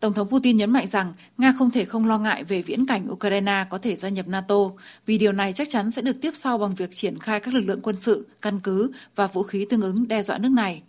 Tổng 0.00 0.14
thống 0.14 0.28
Putin 0.28 0.56
nhấn 0.56 0.70
mạnh 0.70 0.86
rằng 0.86 1.12
Nga 1.38 1.54
không 1.58 1.70
thể 1.70 1.84
không 1.84 2.06
lo 2.06 2.18
ngại 2.18 2.44
về 2.44 2.62
viễn 2.62 2.86
cảnh 2.86 3.10
Ukraine 3.10 3.64
có 3.70 3.78
thể 3.78 3.96
gia 3.96 4.08
nhập 4.08 4.28
NATO, 4.28 4.70
vì 5.06 5.18
điều 5.18 5.32
này 5.32 5.52
chắc 5.52 5.68
chắn 5.70 5.90
sẽ 5.90 6.02
được 6.02 6.16
tiếp 6.20 6.30
sau 6.34 6.58
bằng 6.58 6.74
việc 6.74 6.90
triển 6.92 7.18
khai 7.18 7.40
các 7.40 7.54
lực 7.54 7.60
lượng 7.60 7.80
quân 7.82 7.96
sự, 8.00 8.26
căn 8.42 8.60
cứ 8.60 8.92
và 9.16 9.26
vũ 9.26 9.42
khí 9.42 9.66
tương 9.70 9.82
ứng 9.82 10.08
đe 10.08 10.22
dọa 10.22 10.38
nước 10.38 10.52
này. 10.52 10.82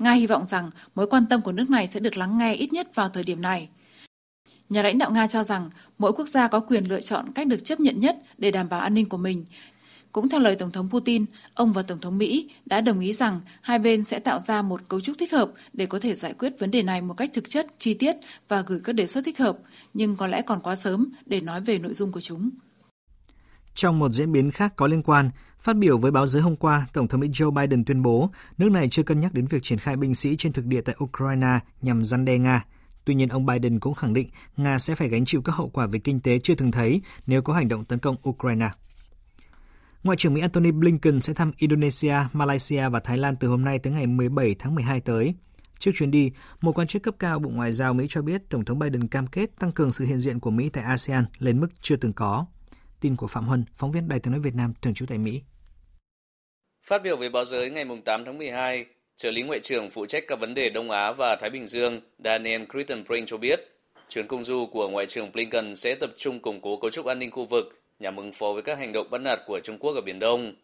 Nga 0.00 0.12
hy 0.12 0.26
vọng 0.26 0.46
rằng 0.46 0.70
mối 0.94 1.06
quan 1.06 1.26
tâm 1.26 1.42
của 1.42 1.52
nước 1.52 1.70
này 1.70 1.86
sẽ 1.86 2.00
được 2.00 2.16
lắng 2.16 2.38
nghe 2.38 2.54
ít 2.54 2.72
nhất 2.72 2.94
vào 2.94 3.08
thời 3.08 3.22
điểm 3.22 3.42
này. 3.42 3.68
Nhà 4.68 4.82
lãnh 4.82 4.98
đạo 4.98 5.10
Nga 5.10 5.26
cho 5.26 5.44
rằng 5.44 5.70
mỗi 5.98 6.12
quốc 6.12 6.28
gia 6.28 6.48
có 6.48 6.60
quyền 6.60 6.84
lựa 6.84 7.00
chọn 7.00 7.32
cách 7.32 7.46
được 7.46 7.64
chấp 7.64 7.80
nhận 7.80 8.00
nhất 8.00 8.18
để 8.38 8.50
đảm 8.50 8.68
bảo 8.68 8.80
an 8.80 8.94
ninh 8.94 9.08
của 9.08 9.16
mình. 9.16 9.44
Cũng 10.12 10.28
theo 10.28 10.40
lời 10.40 10.56
Tổng 10.56 10.72
thống 10.72 10.90
Putin, 10.90 11.24
ông 11.54 11.72
và 11.72 11.82
Tổng 11.82 12.00
thống 12.00 12.18
Mỹ 12.18 12.50
đã 12.66 12.80
đồng 12.80 13.00
ý 13.00 13.12
rằng 13.12 13.40
hai 13.60 13.78
bên 13.78 14.04
sẽ 14.04 14.18
tạo 14.18 14.38
ra 14.38 14.62
một 14.62 14.88
cấu 14.88 15.00
trúc 15.00 15.18
thích 15.18 15.32
hợp 15.32 15.52
để 15.72 15.86
có 15.86 15.98
thể 15.98 16.14
giải 16.14 16.34
quyết 16.38 16.58
vấn 16.58 16.70
đề 16.70 16.82
này 16.82 17.02
một 17.02 17.14
cách 17.14 17.30
thực 17.34 17.50
chất, 17.50 17.66
chi 17.78 17.94
tiết 17.94 18.16
và 18.48 18.62
gửi 18.62 18.80
các 18.84 18.92
đề 18.92 19.06
xuất 19.06 19.24
thích 19.24 19.38
hợp, 19.38 19.58
nhưng 19.94 20.16
có 20.16 20.26
lẽ 20.26 20.42
còn 20.42 20.60
quá 20.60 20.76
sớm 20.76 21.12
để 21.26 21.40
nói 21.40 21.60
về 21.60 21.78
nội 21.78 21.94
dung 21.94 22.12
của 22.12 22.20
chúng. 22.20 22.50
Trong 23.74 23.98
một 23.98 24.08
diễn 24.08 24.32
biến 24.32 24.50
khác 24.50 24.72
có 24.76 24.86
liên 24.86 25.02
quan, 25.02 25.30
phát 25.60 25.76
biểu 25.76 25.98
với 25.98 26.10
báo 26.10 26.26
giới 26.26 26.42
hôm 26.42 26.56
qua, 26.56 26.86
Tổng 26.92 27.08
thống 27.08 27.20
Mỹ 27.20 27.28
Joe 27.28 27.50
Biden 27.50 27.84
tuyên 27.84 28.02
bố 28.02 28.30
nước 28.58 28.70
này 28.70 28.88
chưa 28.90 29.02
cân 29.02 29.20
nhắc 29.20 29.32
đến 29.32 29.44
việc 29.44 29.62
triển 29.62 29.78
khai 29.78 29.96
binh 29.96 30.14
sĩ 30.14 30.36
trên 30.36 30.52
thực 30.52 30.64
địa 30.64 30.80
tại 30.80 30.94
Ukraine 31.04 31.58
nhằm 31.82 32.04
răn 32.04 32.24
đe 32.24 32.38
Nga. 32.38 32.64
Tuy 33.04 33.14
nhiên, 33.14 33.28
ông 33.28 33.46
Biden 33.46 33.80
cũng 33.80 33.94
khẳng 33.94 34.14
định 34.14 34.28
Nga 34.56 34.78
sẽ 34.78 34.94
phải 34.94 35.08
gánh 35.08 35.24
chịu 35.24 35.42
các 35.42 35.52
hậu 35.52 35.68
quả 35.68 35.86
về 35.86 35.98
kinh 35.98 36.20
tế 36.20 36.38
chưa 36.38 36.54
từng 36.54 36.72
thấy 36.72 37.02
nếu 37.26 37.42
có 37.42 37.52
hành 37.52 37.68
động 37.68 37.84
tấn 37.84 37.98
công 37.98 38.16
Ukraine. 38.28 38.70
Ngoại 40.02 40.16
trưởng 40.16 40.34
Mỹ 40.34 40.40
Antony 40.40 40.70
Blinken 40.70 41.20
sẽ 41.20 41.34
thăm 41.34 41.52
Indonesia, 41.56 42.16
Malaysia 42.32 42.88
và 42.88 43.00
Thái 43.00 43.18
Lan 43.18 43.36
từ 43.36 43.48
hôm 43.48 43.64
nay 43.64 43.78
tới 43.78 43.92
ngày 43.92 44.06
17 44.06 44.54
tháng 44.58 44.74
12 44.74 45.00
tới. 45.00 45.34
Trước 45.78 45.90
chuyến 45.94 46.10
đi, 46.10 46.32
một 46.60 46.78
quan 46.78 46.86
chức 46.86 47.02
cấp 47.02 47.14
cao 47.18 47.38
Bộ 47.38 47.50
Ngoại 47.50 47.72
giao 47.72 47.94
Mỹ 47.94 48.06
cho 48.08 48.22
biết 48.22 48.48
Tổng 48.48 48.64
thống 48.64 48.78
Biden 48.78 49.08
cam 49.08 49.26
kết 49.26 49.50
tăng 49.58 49.72
cường 49.72 49.92
sự 49.92 50.04
hiện 50.04 50.20
diện 50.20 50.40
của 50.40 50.50
Mỹ 50.50 50.68
tại 50.68 50.84
ASEAN 50.84 51.24
lên 51.38 51.60
mức 51.60 51.68
chưa 51.80 51.96
từng 51.96 52.12
có. 52.12 52.46
Tin 53.00 53.16
của 53.16 53.26
Phạm 53.26 53.44
Huân, 53.44 53.64
phóng 53.76 53.92
viên 53.92 54.08
Đài 54.08 54.20
tiếng 54.20 54.32
nói 54.32 54.40
Việt 54.40 54.54
Nam 54.54 54.72
thường 54.82 54.94
trú 54.94 55.06
tại 55.06 55.18
Mỹ. 55.18 55.42
Phát 56.82 57.02
biểu 57.02 57.16
với 57.16 57.28
báo 57.28 57.44
giới 57.44 57.70
ngày 57.70 57.84
8 58.04 58.24
tháng 58.24 58.38
12, 58.38 58.86
trợ 59.16 59.30
lý 59.30 59.42
ngoại 59.42 59.60
trưởng 59.60 59.90
phụ 59.90 60.06
trách 60.06 60.24
các 60.28 60.40
vấn 60.40 60.54
đề 60.54 60.70
Đông 60.70 60.90
Á 60.90 61.12
và 61.12 61.36
Thái 61.40 61.50
Bình 61.50 61.66
Dương 61.66 62.00
Daniel 62.24 62.62
Crittenbrink 62.64 63.28
cho 63.28 63.36
biết, 63.36 63.60
chuyến 64.08 64.26
công 64.26 64.44
du 64.44 64.66
của 64.66 64.88
Ngoại 64.88 65.06
trưởng 65.06 65.32
Blinken 65.32 65.74
sẽ 65.74 65.94
tập 65.94 66.10
trung 66.16 66.40
củng 66.40 66.60
cố 66.60 66.76
cấu 66.76 66.90
trúc 66.90 67.06
an 67.06 67.18
ninh 67.18 67.30
khu 67.30 67.44
vực 67.44 67.82
nhằm 67.98 68.16
ứng 68.16 68.32
phó 68.32 68.52
với 68.52 68.62
các 68.62 68.78
hành 68.78 68.92
động 68.92 69.10
bắt 69.10 69.18
nạt 69.18 69.40
của 69.46 69.60
Trung 69.60 69.78
Quốc 69.78 69.92
ở 69.94 70.00
Biển 70.00 70.18
Đông. 70.18 70.54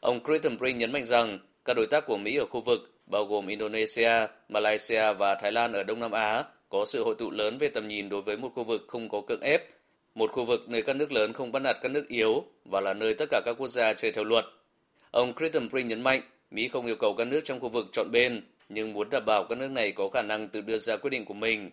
Ông 0.00 0.20
Crittenbrink 0.24 0.78
nhấn 0.78 0.92
mạnh 0.92 1.04
rằng 1.04 1.38
các 1.64 1.74
đối 1.76 1.86
tác 1.86 2.06
của 2.06 2.16
Mỹ 2.16 2.36
ở 2.36 2.46
khu 2.46 2.60
vực, 2.60 2.94
bao 3.06 3.24
gồm 3.24 3.46
Indonesia, 3.46 4.26
Malaysia 4.48 5.12
và 5.12 5.34
Thái 5.34 5.52
Lan 5.52 5.72
ở 5.72 5.82
Đông 5.82 6.00
Nam 6.00 6.10
Á, 6.10 6.44
có 6.68 6.84
sự 6.84 7.04
hội 7.04 7.14
tụ 7.18 7.30
lớn 7.30 7.58
về 7.58 7.68
tầm 7.68 7.88
nhìn 7.88 8.08
đối 8.08 8.22
với 8.22 8.36
một 8.36 8.48
khu 8.54 8.64
vực 8.64 8.84
không 8.88 9.08
có 9.08 9.22
cưỡng 9.26 9.40
ép 9.40 9.62
một 10.14 10.32
khu 10.32 10.44
vực 10.44 10.68
nơi 10.68 10.82
các 10.82 10.96
nước 10.96 11.12
lớn 11.12 11.32
không 11.32 11.52
bắt 11.52 11.58
nạt 11.58 11.76
các 11.82 11.88
nước 11.88 12.08
yếu 12.08 12.44
và 12.64 12.80
là 12.80 12.94
nơi 12.94 13.14
tất 13.14 13.26
cả 13.30 13.40
các 13.44 13.52
quốc 13.58 13.68
gia 13.68 13.92
chơi 13.92 14.12
theo 14.12 14.24
luật. 14.24 14.44
Ông 15.10 15.34
Crittenbrink 15.34 15.88
nhấn 15.88 16.02
mạnh, 16.02 16.22
Mỹ 16.50 16.68
không 16.68 16.86
yêu 16.86 16.96
cầu 16.96 17.14
các 17.18 17.24
nước 17.24 17.40
trong 17.44 17.60
khu 17.60 17.68
vực 17.68 17.86
chọn 17.92 18.10
bên, 18.12 18.42
nhưng 18.68 18.92
muốn 18.92 19.10
đảm 19.10 19.22
bảo 19.26 19.46
các 19.48 19.58
nước 19.58 19.68
này 19.68 19.92
có 19.92 20.08
khả 20.08 20.22
năng 20.22 20.48
tự 20.48 20.60
đưa 20.60 20.78
ra 20.78 20.96
quyết 20.96 21.10
định 21.10 21.24
của 21.24 21.34
mình. 21.34 21.70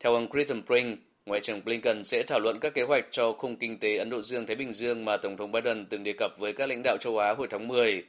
Theo 0.00 0.14
ông 0.14 0.30
Crittenbrink, 0.30 0.98
Ngoại 1.26 1.40
trưởng 1.40 1.64
Blinken 1.64 2.04
sẽ 2.04 2.22
thảo 2.22 2.40
luận 2.40 2.58
các 2.60 2.74
kế 2.74 2.82
hoạch 2.82 3.06
cho 3.10 3.32
khung 3.32 3.56
kinh 3.56 3.78
tế 3.78 3.96
Ấn 3.96 4.10
Độ 4.10 4.20
Dương-Thái 4.20 4.56
Bình 4.56 4.72
Dương 4.72 5.04
mà 5.04 5.16
Tổng 5.16 5.36
thống 5.36 5.52
Biden 5.52 5.86
từng 5.86 6.04
đề 6.04 6.12
cập 6.18 6.38
với 6.38 6.52
các 6.52 6.68
lãnh 6.68 6.82
đạo 6.84 6.96
châu 7.00 7.18
Á 7.18 7.34
hồi 7.34 7.46
tháng 7.50 7.68
10. 7.68 8.04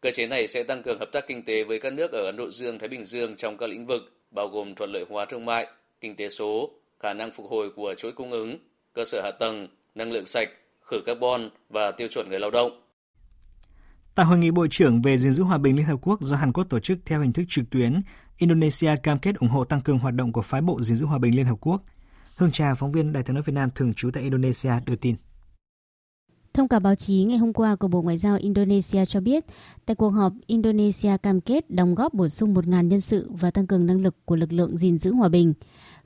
Cơ 0.00 0.10
chế 0.10 0.26
này 0.26 0.46
sẽ 0.46 0.62
tăng 0.62 0.82
cường 0.82 0.98
hợp 0.98 1.12
tác 1.12 1.26
kinh 1.26 1.42
tế 1.42 1.64
với 1.64 1.78
các 1.80 1.92
nước 1.92 2.12
ở 2.12 2.24
Ấn 2.24 2.36
Độ 2.36 2.50
Dương-Thái 2.50 2.88
Bình 2.88 3.04
Dương 3.04 3.36
trong 3.36 3.56
các 3.56 3.70
lĩnh 3.70 3.86
vực, 3.86 4.12
bao 4.30 4.48
gồm 4.48 4.74
thuận 4.74 4.92
lợi 4.92 5.04
hóa 5.08 5.24
thương 5.24 5.44
mại, 5.44 5.66
kinh 6.00 6.16
tế 6.16 6.28
số, 6.28 6.70
khả 7.00 7.12
năng 7.14 7.30
phục 7.30 7.46
hồi 7.50 7.70
của 7.76 7.94
chuỗi 7.98 8.12
cung 8.12 8.30
ứng, 8.30 8.58
cơ 8.92 9.04
sở 9.04 9.22
hạ 9.22 9.30
tầng, 9.38 9.68
năng 9.94 10.12
lượng 10.12 10.26
sạch, 10.26 10.48
khử 10.80 10.96
carbon 11.06 11.50
và 11.68 11.90
tiêu 11.90 12.08
chuẩn 12.10 12.28
người 12.28 12.40
lao 12.40 12.50
động. 12.50 12.80
Tại 14.14 14.26
hội 14.26 14.38
nghị 14.38 14.50
Bộ 14.50 14.66
trưởng 14.70 15.02
về 15.02 15.18
gìn 15.18 15.32
giữ 15.32 15.42
hòa 15.42 15.58
bình 15.58 15.76
Liên 15.76 15.86
Hợp 15.86 15.96
Quốc 16.02 16.20
do 16.22 16.36
Hàn 16.36 16.52
Quốc 16.52 16.64
tổ 16.70 16.80
chức 16.80 16.98
theo 17.06 17.20
hình 17.20 17.32
thức 17.32 17.44
trực 17.48 17.64
tuyến, 17.70 18.02
Indonesia 18.38 18.96
cam 19.02 19.18
kết 19.18 19.36
ủng 19.36 19.50
hộ 19.50 19.64
tăng 19.64 19.80
cường 19.80 19.98
hoạt 19.98 20.14
động 20.14 20.32
của 20.32 20.42
phái 20.42 20.60
bộ 20.60 20.82
gìn 20.82 20.96
giữ 20.96 21.06
hòa 21.06 21.18
bình 21.18 21.36
Liên 21.36 21.46
Hợp 21.46 21.56
Quốc. 21.60 21.82
Hương 22.36 22.50
Trà, 22.50 22.74
phóng 22.74 22.92
viên 22.92 23.12
Đài 23.12 23.22
tiếng 23.22 23.34
nói 23.34 23.42
Việt 23.46 23.52
Nam 23.52 23.70
thường 23.74 23.94
trú 23.94 24.10
tại 24.10 24.22
Indonesia 24.22 24.72
đưa 24.84 24.96
tin. 24.96 25.16
Thông 26.54 26.68
cáo 26.68 26.80
báo 26.80 26.94
chí 26.94 27.24
ngày 27.24 27.38
hôm 27.38 27.52
qua 27.52 27.76
của 27.76 27.88
Bộ 27.88 28.02
Ngoại 28.02 28.18
giao 28.18 28.36
Indonesia 28.36 29.04
cho 29.04 29.20
biết, 29.20 29.44
tại 29.86 29.94
cuộc 29.94 30.10
họp, 30.10 30.32
Indonesia 30.46 31.16
cam 31.22 31.40
kết 31.40 31.70
đóng 31.70 31.94
góp 31.94 32.14
bổ 32.14 32.28
sung 32.28 32.54
1.000 32.54 32.82
nhân 32.82 33.00
sự 33.00 33.30
và 33.30 33.50
tăng 33.50 33.66
cường 33.66 33.86
năng 33.86 34.00
lực 34.00 34.16
của 34.24 34.36
lực 34.36 34.52
lượng 34.52 34.76
gìn 34.76 34.98
giữ 34.98 35.12
hòa 35.12 35.28
bình. 35.28 35.54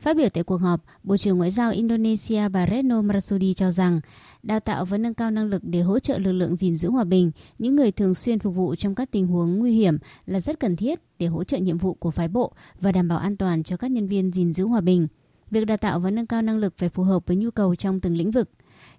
Phát 0.00 0.16
biểu 0.16 0.28
tại 0.28 0.44
cuộc 0.44 0.56
họp, 0.56 0.84
Bộ 1.02 1.16
trưởng 1.16 1.38
Ngoại 1.38 1.50
giao 1.50 1.72
Indonesia 1.72 2.48
bà 2.48 2.66
Retno 2.66 3.02
Marsudi 3.02 3.54
cho 3.54 3.70
rằng 3.70 4.00
đào 4.42 4.60
tạo 4.60 4.84
và 4.84 4.98
nâng 4.98 5.14
cao 5.14 5.30
năng 5.30 5.46
lực 5.46 5.64
để 5.64 5.80
hỗ 5.80 5.98
trợ 5.98 6.18
lực 6.18 6.32
lượng 6.32 6.56
gìn 6.56 6.76
giữ 6.76 6.90
hòa 6.90 7.04
bình, 7.04 7.30
những 7.58 7.76
người 7.76 7.92
thường 7.92 8.14
xuyên 8.14 8.38
phục 8.38 8.54
vụ 8.54 8.74
trong 8.74 8.94
các 8.94 9.10
tình 9.10 9.26
huống 9.26 9.58
nguy 9.58 9.72
hiểm 9.72 9.98
là 10.26 10.40
rất 10.40 10.60
cần 10.60 10.76
thiết 10.76 11.00
để 11.18 11.26
hỗ 11.26 11.44
trợ 11.44 11.56
nhiệm 11.56 11.78
vụ 11.78 11.94
của 11.94 12.10
phái 12.10 12.28
bộ 12.28 12.52
và 12.80 12.92
đảm 12.92 13.08
bảo 13.08 13.18
an 13.18 13.36
toàn 13.36 13.62
cho 13.62 13.76
các 13.76 13.90
nhân 13.90 14.08
viên 14.08 14.32
gìn 14.32 14.52
giữ 14.52 14.64
hòa 14.66 14.80
bình. 14.80 15.06
Việc 15.50 15.64
đào 15.64 15.76
tạo 15.76 16.00
và 16.00 16.10
nâng 16.10 16.26
cao 16.26 16.42
năng 16.42 16.58
lực 16.58 16.74
phải 16.76 16.88
phù 16.88 17.02
hợp 17.02 17.26
với 17.26 17.36
nhu 17.36 17.50
cầu 17.50 17.74
trong 17.74 18.00
từng 18.00 18.16
lĩnh 18.16 18.30
vực. 18.30 18.50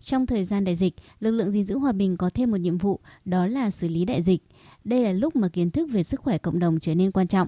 Trong 0.06 0.26
thời 0.26 0.44
gian 0.44 0.64
đại 0.64 0.76
dịch, 0.76 0.94
lực 1.20 1.32
lượng 1.32 1.52
gìn 1.52 1.64
giữ 1.64 1.78
hòa 1.78 1.92
bình 1.92 2.18
có 2.18 2.30
thêm 2.34 2.52
một 2.52 2.58
nhiệm 2.58 2.78
vụ, 2.78 3.00
đó 3.26 3.48
là 3.48 3.72
xử 3.72 3.88
lý 3.88 4.06
đại 4.06 4.22
dịch. 4.22 4.44
Đây 4.84 5.04
là 5.04 5.12
lúc 5.12 5.36
mà 5.36 5.48
kiến 5.48 5.72
thức 5.72 5.90
về 5.92 6.04
sức 6.04 6.20
khỏe 6.20 6.38
cộng 6.38 6.60
đồng 6.60 6.80
trở 6.80 6.96
nên 6.96 7.12
quan 7.12 7.28
trọng. 7.28 7.48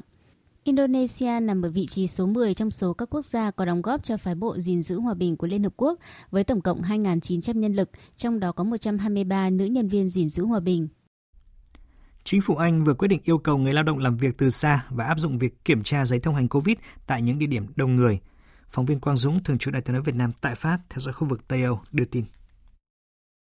Indonesia 0.64 1.40
nằm 1.40 1.62
ở 1.62 1.70
vị 1.70 1.86
trí 1.86 2.08
số 2.08 2.26
10 2.26 2.54
trong 2.54 2.72
số 2.72 2.94
các 2.94 3.10
quốc 3.10 3.26
gia 3.26 3.52
có 3.52 3.66
đóng 3.66 3.82
góp 3.82 4.04
cho 4.04 4.18
phái 4.18 4.36
bộ 4.36 4.58
gìn 4.58 4.82
giữ 4.82 5.00
hòa 5.00 5.14
bình 5.14 5.38
của 5.38 5.48
Liên 5.48 5.64
Hợp 5.64 5.74
Quốc 5.78 6.00
với 6.32 6.44
tổng 6.44 6.62
cộng 6.62 6.82
2.900 6.82 7.60
nhân 7.60 7.74
lực, 7.74 7.90
trong 8.16 8.40
đó 8.40 8.52
có 8.52 8.64
123 8.64 9.50
nữ 9.50 9.66
nhân 9.66 9.88
viên 9.88 10.10
gìn 10.10 10.30
giữ 10.30 10.46
hòa 10.46 10.60
bình. 10.60 10.88
Chính 12.24 12.42
phủ 12.42 12.56
Anh 12.56 12.84
vừa 12.84 12.94
quyết 12.94 13.08
định 13.08 13.22
yêu 13.24 13.38
cầu 13.38 13.58
người 13.58 13.74
lao 13.74 13.84
động 13.84 13.98
làm 13.98 14.18
việc 14.18 14.38
từ 14.38 14.50
xa 14.50 14.86
và 14.90 15.06
áp 15.06 15.20
dụng 15.20 15.38
việc 15.38 15.66
kiểm 15.66 15.84
tra 15.84 16.06
giấy 16.06 16.20
thông 16.20 16.36
hành 16.36 16.48
COVID 16.48 16.78
tại 17.08 17.22
những 17.22 17.40
địa 17.40 17.48
điểm 17.48 17.66
đông 17.76 17.96
người. 17.96 18.20
Phóng 18.70 18.86
viên 18.86 19.00
Quang 19.00 19.18
Dũng, 19.18 19.44
thường 19.44 19.58
trú 19.58 19.72
Đại 19.72 19.82
tiếng 19.82 19.94
nói 19.94 20.02
Việt 20.02 20.16
Nam 20.16 20.32
tại 20.42 20.56
Pháp, 20.56 20.80
theo 20.90 21.00
dõi 21.00 21.14
khu 21.14 21.28
vực 21.28 21.48
Tây 21.48 21.64
Âu, 21.64 21.80
đưa 21.92 22.06
tin. 22.06 22.26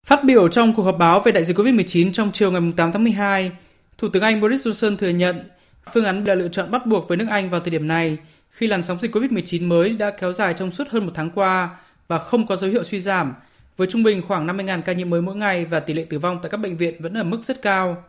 Phát 0.07 0.25
biểu 0.25 0.49
trong 0.49 0.75
cuộc 0.75 0.83
họp 0.83 0.99
báo 0.99 1.21
về 1.21 1.33
đại 1.33 1.45
dịch 1.45 1.59
COVID-19 1.59 2.13
trong 2.13 2.31
chiều 2.33 2.51
ngày 2.51 2.73
8 2.77 2.93
tháng 2.93 3.05
12, 3.05 3.53
Thủ 3.99 4.09
tướng 4.09 4.23
Anh 4.23 4.41
Boris 4.41 4.67
Johnson 4.67 4.97
thừa 4.97 5.09
nhận 5.09 5.49
Phương 5.93 6.05
án 6.05 6.25
là 6.25 6.35
lựa 6.35 6.49
chọn 6.49 6.71
bắt 6.71 6.87
buộc 6.87 7.09
với 7.09 7.17
nước 7.17 7.27
Anh 7.31 7.51
vào 7.51 7.61
thời 7.61 7.71
điểm 7.71 7.87
này 7.87 8.19
khi 8.51 8.67
làn 8.67 8.83
sóng 8.83 8.99
dịch 9.01 9.17
COVID-19 9.17 9.69
mới 9.69 9.91
đã 9.91 10.11
kéo 10.11 10.33
dài 10.33 10.55
trong 10.55 10.71
suốt 10.71 10.89
hơn 10.89 11.07
một 11.07 11.13
tháng 11.15 11.31
qua 11.31 11.77
và 12.09 12.19
không 12.19 12.47
có 12.47 12.57
dấu 12.57 12.71
hiệu 12.71 12.85
suy 12.85 13.01
giảm, 13.01 13.35
với 13.77 13.87
trung 13.87 14.03
bình 14.03 14.23
khoảng 14.29 14.47
50.000 14.47 14.83
ca 14.83 14.93
nhiễm 14.93 15.11
mới 15.11 15.23
mỗi 15.23 15.37
ngày 15.37 15.65
và 15.65 15.81
tỷ 15.81 15.95
lệ 15.95 16.07
tử 16.11 16.19
vong 16.19 16.39
tại 16.43 16.51
các 16.51 16.57
bệnh 16.57 16.77
viện 16.77 17.03
vẫn 17.03 17.15
ở 17.15 17.25
mức 17.25 17.41
rất 17.45 17.63
cao. 17.63 18.05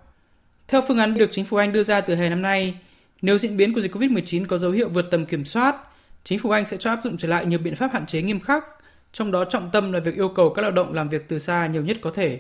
Theo 0.68 0.82
phương 0.88 1.00
án 1.00 1.14
được 1.14 1.30
chính 1.32 1.46
phủ 1.46 1.58
Anh 1.58 1.74
đưa 1.74 1.84
ra 1.84 2.02
từ 2.02 2.16
hè 2.16 2.30
năm 2.30 2.42
nay, 2.42 2.76
nếu 3.22 3.38
diễn 3.38 3.58
biến 3.58 3.74
của 3.74 3.82
dịch 3.82 3.96
COVID-19 3.96 4.46
có 4.46 4.58
dấu 4.58 4.72
hiệu 4.72 4.90
vượt 4.90 5.06
tầm 5.12 5.26
kiểm 5.26 5.46
soát, 5.46 5.76
chính 6.24 6.40
phủ 6.40 6.50
Anh 6.50 6.66
sẽ 6.66 6.78
cho 6.78 6.90
áp 6.90 7.00
dụng 7.04 7.18
trở 7.18 7.28
lại 7.28 7.46
nhiều 7.46 7.60
biện 7.60 7.76
pháp 7.76 7.94
hạn 7.94 8.06
chế 8.06 8.22
nghiêm 8.22 8.40
khắc, 8.40 8.64
trong 9.13 9.32
đó 9.32 9.46
trọng 9.46 9.70
tâm 9.74 9.91
là 9.91 10.00
việc 10.00 10.15
yêu 10.15 10.30
cầu 10.30 10.50
các 10.50 10.62
lao 10.62 10.72
động 10.72 10.93
làm 10.93 11.10
việc 11.10 11.28
từ 11.28 11.39
xa 11.39 11.67
nhiều 11.67 11.84
nhất 11.84 11.98
có 12.02 12.12
thể. 12.12 12.39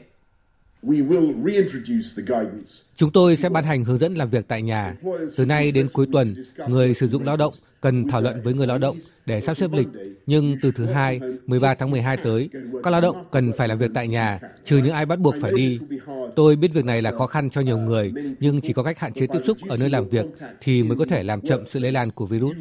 Chúng 2.95 3.11
tôi 3.11 3.37
sẽ 3.37 3.49
ban 3.49 3.63
hành 3.63 3.85
hướng 3.85 3.97
dẫn 3.97 4.13
làm 4.13 4.29
việc 4.29 4.47
tại 4.47 4.61
nhà. 4.61 4.95
Từ 5.37 5.45
nay 5.45 5.71
đến 5.71 5.87
cuối 5.93 6.07
tuần, 6.11 6.35
người 6.67 6.93
sử 6.93 7.07
dụng 7.07 7.23
lao 7.23 7.37
động 7.37 7.53
cần 7.81 8.07
thảo 8.07 8.21
luận 8.21 8.41
với 8.43 8.53
người 8.53 8.67
lao 8.67 8.77
động 8.77 8.97
để 9.25 9.41
sắp 9.41 9.57
xếp 9.57 9.71
lịch. 9.73 9.87
Nhưng 10.25 10.55
từ 10.61 10.71
thứ 10.71 10.85
hai, 10.85 11.19
13 11.45 11.75
tháng 11.75 11.91
12 11.91 12.17
tới, 12.17 12.49
các 12.83 12.91
lao 12.91 13.01
động 13.01 13.25
cần 13.31 13.51
phải 13.57 13.67
làm 13.67 13.77
việc 13.77 13.91
tại 13.93 14.07
nhà, 14.07 14.39
trừ 14.65 14.77
những 14.77 14.93
ai 14.93 15.05
bắt 15.05 15.19
buộc 15.19 15.35
phải 15.41 15.51
đi. 15.55 15.79
Tôi 16.35 16.55
biết 16.55 16.73
việc 16.73 16.85
này 16.85 17.01
là 17.01 17.11
khó 17.11 17.27
khăn 17.27 17.49
cho 17.49 17.61
nhiều 17.61 17.77
người, 17.77 18.13
nhưng 18.39 18.61
chỉ 18.61 18.73
có 18.73 18.83
cách 18.83 18.99
hạn 18.99 19.13
chế 19.13 19.27
tiếp 19.27 19.39
xúc 19.45 19.57
ở 19.69 19.77
nơi 19.77 19.89
làm 19.89 20.09
việc 20.09 20.25
thì 20.61 20.83
mới 20.83 20.97
có 20.97 21.05
thể 21.05 21.23
làm 21.23 21.41
chậm 21.41 21.63
sự 21.67 21.79
lây 21.79 21.91
lan 21.91 22.11
của 22.11 22.25
virus. 22.25 22.57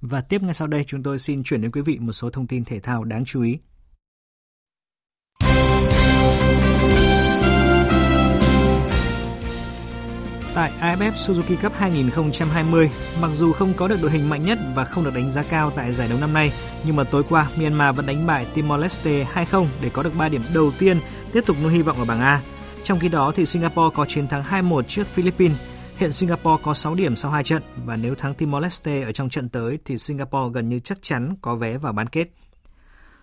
Và 0.00 0.20
tiếp 0.20 0.42
ngay 0.42 0.54
sau 0.54 0.68
đây 0.68 0.84
chúng 0.84 1.02
tôi 1.02 1.18
xin 1.18 1.42
chuyển 1.42 1.62
đến 1.62 1.70
quý 1.70 1.80
vị 1.80 1.98
một 1.98 2.12
số 2.12 2.30
thông 2.30 2.46
tin 2.46 2.64
thể 2.64 2.80
thao 2.80 3.04
đáng 3.04 3.24
chú 3.24 3.42
ý. 3.42 3.58
Tại 10.54 10.72
AFF 10.80 11.12
Suzuki 11.12 11.56
Cup 11.62 11.72
2020, 11.72 12.90
mặc 13.20 13.30
dù 13.34 13.52
không 13.52 13.72
có 13.76 13.88
được 13.88 13.96
đội 14.02 14.10
hình 14.10 14.28
mạnh 14.28 14.44
nhất 14.44 14.58
và 14.74 14.84
không 14.84 15.04
được 15.04 15.14
đánh 15.14 15.32
giá 15.32 15.42
cao 15.42 15.70
tại 15.70 15.92
giải 15.92 16.08
đấu 16.08 16.18
năm 16.20 16.32
nay, 16.32 16.52
nhưng 16.86 16.96
mà 16.96 17.04
tối 17.04 17.22
qua 17.28 17.48
Myanmar 17.58 17.96
vẫn 17.96 18.06
đánh 18.06 18.26
bại 18.26 18.46
Timor-Leste 18.54 19.24
2-0 19.24 19.66
để 19.82 19.90
có 19.92 20.02
được 20.02 20.16
3 20.18 20.28
điểm 20.28 20.42
đầu 20.54 20.72
tiên, 20.78 20.98
tiếp 21.32 21.40
tục 21.46 21.56
nuôi 21.62 21.72
hy 21.72 21.82
vọng 21.82 21.98
ở 21.98 22.04
bảng 22.04 22.20
A. 22.20 22.42
Trong 22.82 22.98
khi 22.98 23.08
đó 23.08 23.32
thì 23.36 23.46
Singapore 23.46 23.94
có 23.94 24.04
chiến 24.04 24.28
thắng 24.28 24.42
2-1 24.42 24.82
trước 24.82 25.06
Philippines. 25.06 25.56
Hiện 26.00 26.12
Singapore 26.12 26.62
có 26.64 26.74
6 26.74 26.94
điểm 26.94 27.16
sau 27.16 27.30
2 27.30 27.44
trận 27.44 27.62
và 27.84 27.96
nếu 27.96 28.14
thắng 28.14 28.34
Timor-Leste 28.38 29.04
ở 29.04 29.12
trong 29.12 29.28
trận 29.28 29.48
tới 29.48 29.78
thì 29.84 29.98
Singapore 29.98 30.52
gần 30.54 30.68
như 30.68 30.78
chắc 30.78 30.98
chắn 31.02 31.34
có 31.42 31.56
vé 31.56 31.78
vào 31.78 31.92
bán 31.92 32.08
kết. 32.08 32.28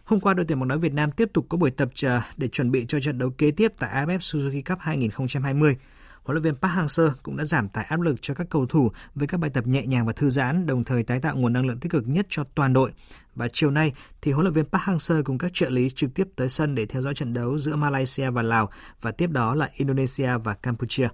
Hôm 0.03 0.19
qua, 0.19 0.33
đội 0.33 0.45
tuyển 0.45 0.59
bóng 0.59 0.67
đá 0.67 0.75
Việt 0.75 0.93
Nam 0.93 1.11
tiếp 1.11 1.29
tục 1.33 1.45
có 1.49 1.57
buổi 1.57 1.71
tập 1.71 1.89
ờ, 2.03 2.21
để 2.37 2.47
chuẩn 2.47 2.71
bị 2.71 2.85
cho 2.87 2.99
trận 2.99 3.17
đấu 3.17 3.29
kế 3.37 3.51
tiếp 3.51 3.73
tại 3.79 4.05
AFF 4.05 4.17
Suzuki 4.17 4.61
Cup 4.69 4.79
2020. 4.79 5.75
Huấn 6.23 6.35
luyện 6.35 6.43
viên 6.43 6.55
Park 6.55 6.73
Hang-seo 6.73 7.11
cũng 7.23 7.37
đã 7.37 7.43
giảm 7.43 7.69
tải 7.69 7.85
áp 7.89 8.01
lực 8.01 8.15
cho 8.21 8.33
các 8.33 8.47
cầu 8.49 8.65
thủ 8.65 8.91
với 9.15 9.27
các 9.27 9.37
bài 9.37 9.49
tập 9.53 9.67
nhẹ 9.67 9.85
nhàng 9.85 10.05
và 10.05 10.13
thư 10.13 10.29
giãn, 10.29 10.65
đồng 10.65 10.83
thời 10.83 11.03
tái 11.03 11.19
tạo 11.19 11.35
nguồn 11.35 11.53
năng 11.53 11.65
lượng 11.65 11.79
tích 11.79 11.91
cực 11.91 12.07
nhất 12.07 12.25
cho 12.29 12.43
toàn 12.55 12.73
đội. 12.73 12.91
Và 13.35 13.47
chiều 13.53 13.71
nay 13.71 13.91
thì 14.21 14.31
huấn 14.31 14.43
luyện 14.43 14.53
viên 14.53 14.65
Park 14.65 14.83
Hang-seo 14.83 15.23
cùng 15.23 15.37
các 15.37 15.51
trợ 15.53 15.69
lý 15.69 15.89
trực 15.89 16.13
tiếp 16.13 16.27
tới 16.35 16.49
sân 16.49 16.75
để 16.75 16.85
theo 16.85 17.01
dõi 17.01 17.13
trận 17.13 17.33
đấu 17.33 17.57
giữa 17.57 17.75
Malaysia 17.75 18.29
và 18.29 18.41
Lào 18.41 18.69
và 19.01 19.11
tiếp 19.11 19.29
đó 19.29 19.55
là 19.55 19.69
Indonesia 19.73 20.37
và 20.37 20.53
Campuchia. 20.53 21.07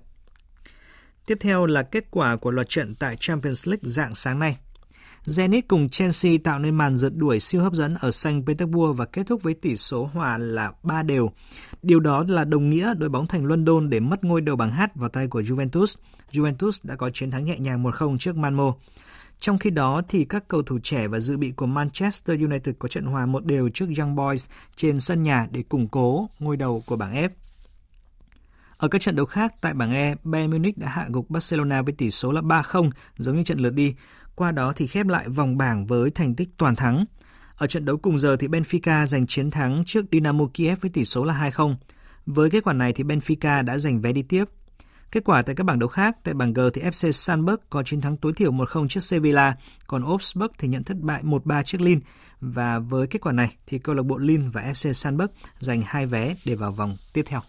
Tiếp 1.26 1.38
theo 1.42 1.66
là 1.66 1.84
kết 1.84 2.06
quả 2.12 2.36
của 2.36 2.52
loạt 2.52 2.70
trận 2.70 2.96
tại 2.96 3.16
Champions 3.20 3.68
League 3.68 3.82
dạng 3.84 4.16
sáng 4.16 4.40
nay. 4.40 4.58
Zenit 5.26 5.62
cùng 5.68 5.90
Chelsea 5.90 6.32
tạo 6.44 6.60
nên 6.60 6.76
màn 6.76 6.96
rượt 6.96 7.14
đuổi 7.16 7.40
siêu 7.40 7.62
hấp 7.62 7.74
dẫn 7.74 7.96
ở 8.00 8.12
Saint 8.12 8.46
Petersburg 8.48 8.94
và 8.98 9.06
kết 9.06 9.24
thúc 9.28 9.44
với 9.44 9.54
tỷ 9.54 9.76
số 9.76 10.10
hòa 10.14 10.38
là 10.38 10.72
3 10.84 11.04
đều. 11.04 11.32
Điều 11.82 12.00
đó 12.00 12.26
là 12.28 12.46
đồng 12.46 12.70
nghĩa 12.70 12.94
đội 12.94 13.10
bóng 13.10 13.28
thành 13.28 13.46
London 13.46 13.90
để 13.90 14.00
mất 14.00 14.24
ngôi 14.24 14.42
đầu 14.42 14.56
bảng 14.56 14.72
H 14.72 14.82
vào 14.96 15.10
tay 15.10 15.28
của 15.28 15.42
Juventus. 15.42 15.96
Juventus 16.32 16.80
đã 16.84 16.96
có 16.96 17.10
chiến 17.10 17.32
thắng 17.32 17.46
nhẹ 17.46 17.60
nhàng 17.60 17.84
1-0 17.84 18.18
trước 18.18 18.38
Malmo. 18.38 18.74
Trong 19.40 19.58
khi 19.58 19.70
đó 19.70 20.02
thì 20.10 20.26
các 20.26 20.48
cầu 20.48 20.64
thủ 20.64 20.80
trẻ 20.84 21.08
và 21.08 21.20
dự 21.20 21.38
bị 21.38 21.52
của 21.52 21.66
Manchester 21.66 22.40
United 22.42 22.76
có 22.80 22.88
trận 22.88 23.06
hòa 23.06 23.26
một 23.26 23.46
đều 23.46 23.70
trước 23.70 23.86
Young 23.98 24.16
Boys 24.16 24.46
trên 24.76 25.00
sân 25.00 25.24
nhà 25.24 25.48
để 25.52 25.64
củng 25.64 25.88
cố 25.88 26.30
ngôi 26.40 26.58
đầu 26.58 26.84
của 26.86 26.96
bảng 26.96 27.16
F. 27.16 27.30
Ở 28.84 28.89
các 28.89 29.02
trận 29.02 29.15
đấu 29.15 29.26
khác 29.26 29.54
tại 29.62 29.74
bảng 29.74 29.91
E, 29.91 30.15
Bayern 30.24 30.52
Munich 30.52 30.78
đã 30.78 30.89
hạ 30.89 31.08
gục 31.10 31.30
Barcelona 31.30 31.82
với 31.82 31.93
tỷ 31.93 32.10
số 32.10 32.32
là 32.32 32.41
3-0 32.41 32.89
giống 33.17 33.36
như 33.36 33.43
trận 33.43 33.60
lượt 33.60 33.69
đi. 33.69 33.96
Qua 34.36 34.52
đó 34.52 34.74
thì 34.76 34.88
khép 34.88 35.08
lại 35.08 35.30
vòng 35.30 35.58
bảng 35.58 35.86
với 35.86 36.12
thành 36.12 36.36
tích 36.36 36.50
toàn 36.58 36.76
thắng. 36.76 37.06
Ở 37.56 37.67
trận 37.67 37.86
đấu 37.86 37.98
cùng 37.98 38.19
giờ 38.19 38.36
thì 38.39 38.48
Benfica 38.48 39.06
giành 39.06 39.28
chiến 39.28 39.52
thắng 39.52 39.84
trước 39.86 40.06
Dynamo 40.12 40.46
Kiev 40.54 40.80
với 40.82 40.91
tỷ 40.91 41.06
số 41.06 41.24
là 41.24 41.52
2-0. 41.56 41.76
Với 42.26 42.50
kết 42.50 42.63
quả 42.63 42.74
này 42.74 42.93
thì 42.93 43.04
Benfica 43.04 43.65
đã 43.65 43.78
giành 43.78 44.02
vé 44.02 44.12
đi 44.12 44.22
tiếp. 44.22 44.46
Kết 45.12 45.24
quả 45.26 45.41
tại 45.41 45.56
các 45.56 45.63
bảng 45.63 45.80
đấu 45.80 45.89
khác, 45.89 46.17
tại 46.24 46.34
bảng 46.34 46.54
G 46.54 46.60
thì 46.74 46.82
FC 46.82 47.10
Salzburg 47.10 47.58
có 47.69 47.84
chiến 47.84 48.02
thắng 48.02 48.17
tối 48.17 48.34
thiểu 48.36 48.52
1-0 48.52 48.88
trước 48.88 49.04
Sevilla, 49.04 49.56
còn 49.88 50.06
Augsburg 50.06 50.52
thì 50.58 50.67
nhận 50.67 50.84
thất 50.84 50.98
bại 51.00 51.24
1-3 51.24 51.63
trước 51.63 51.82
Lille. 51.82 52.02
Và 52.41 52.80
với 52.80 53.08
kết 53.08 53.22
quả 53.22 53.32
này 53.32 53.56
thì 53.67 53.80
câu 53.80 53.96
lạc 53.96 54.04
bộ 54.04 54.17
Lille 54.17 54.50
và 54.54 54.62
FC 54.62 54.91
Salzburg 54.91 55.28
giành 55.60 55.82
hai 55.86 56.06
vé 56.06 56.36
để 56.46 56.56
vào 56.56 56.72
vòng 56.72 56.96
tiếp 57.13 57.24
theo. 57.28 57.41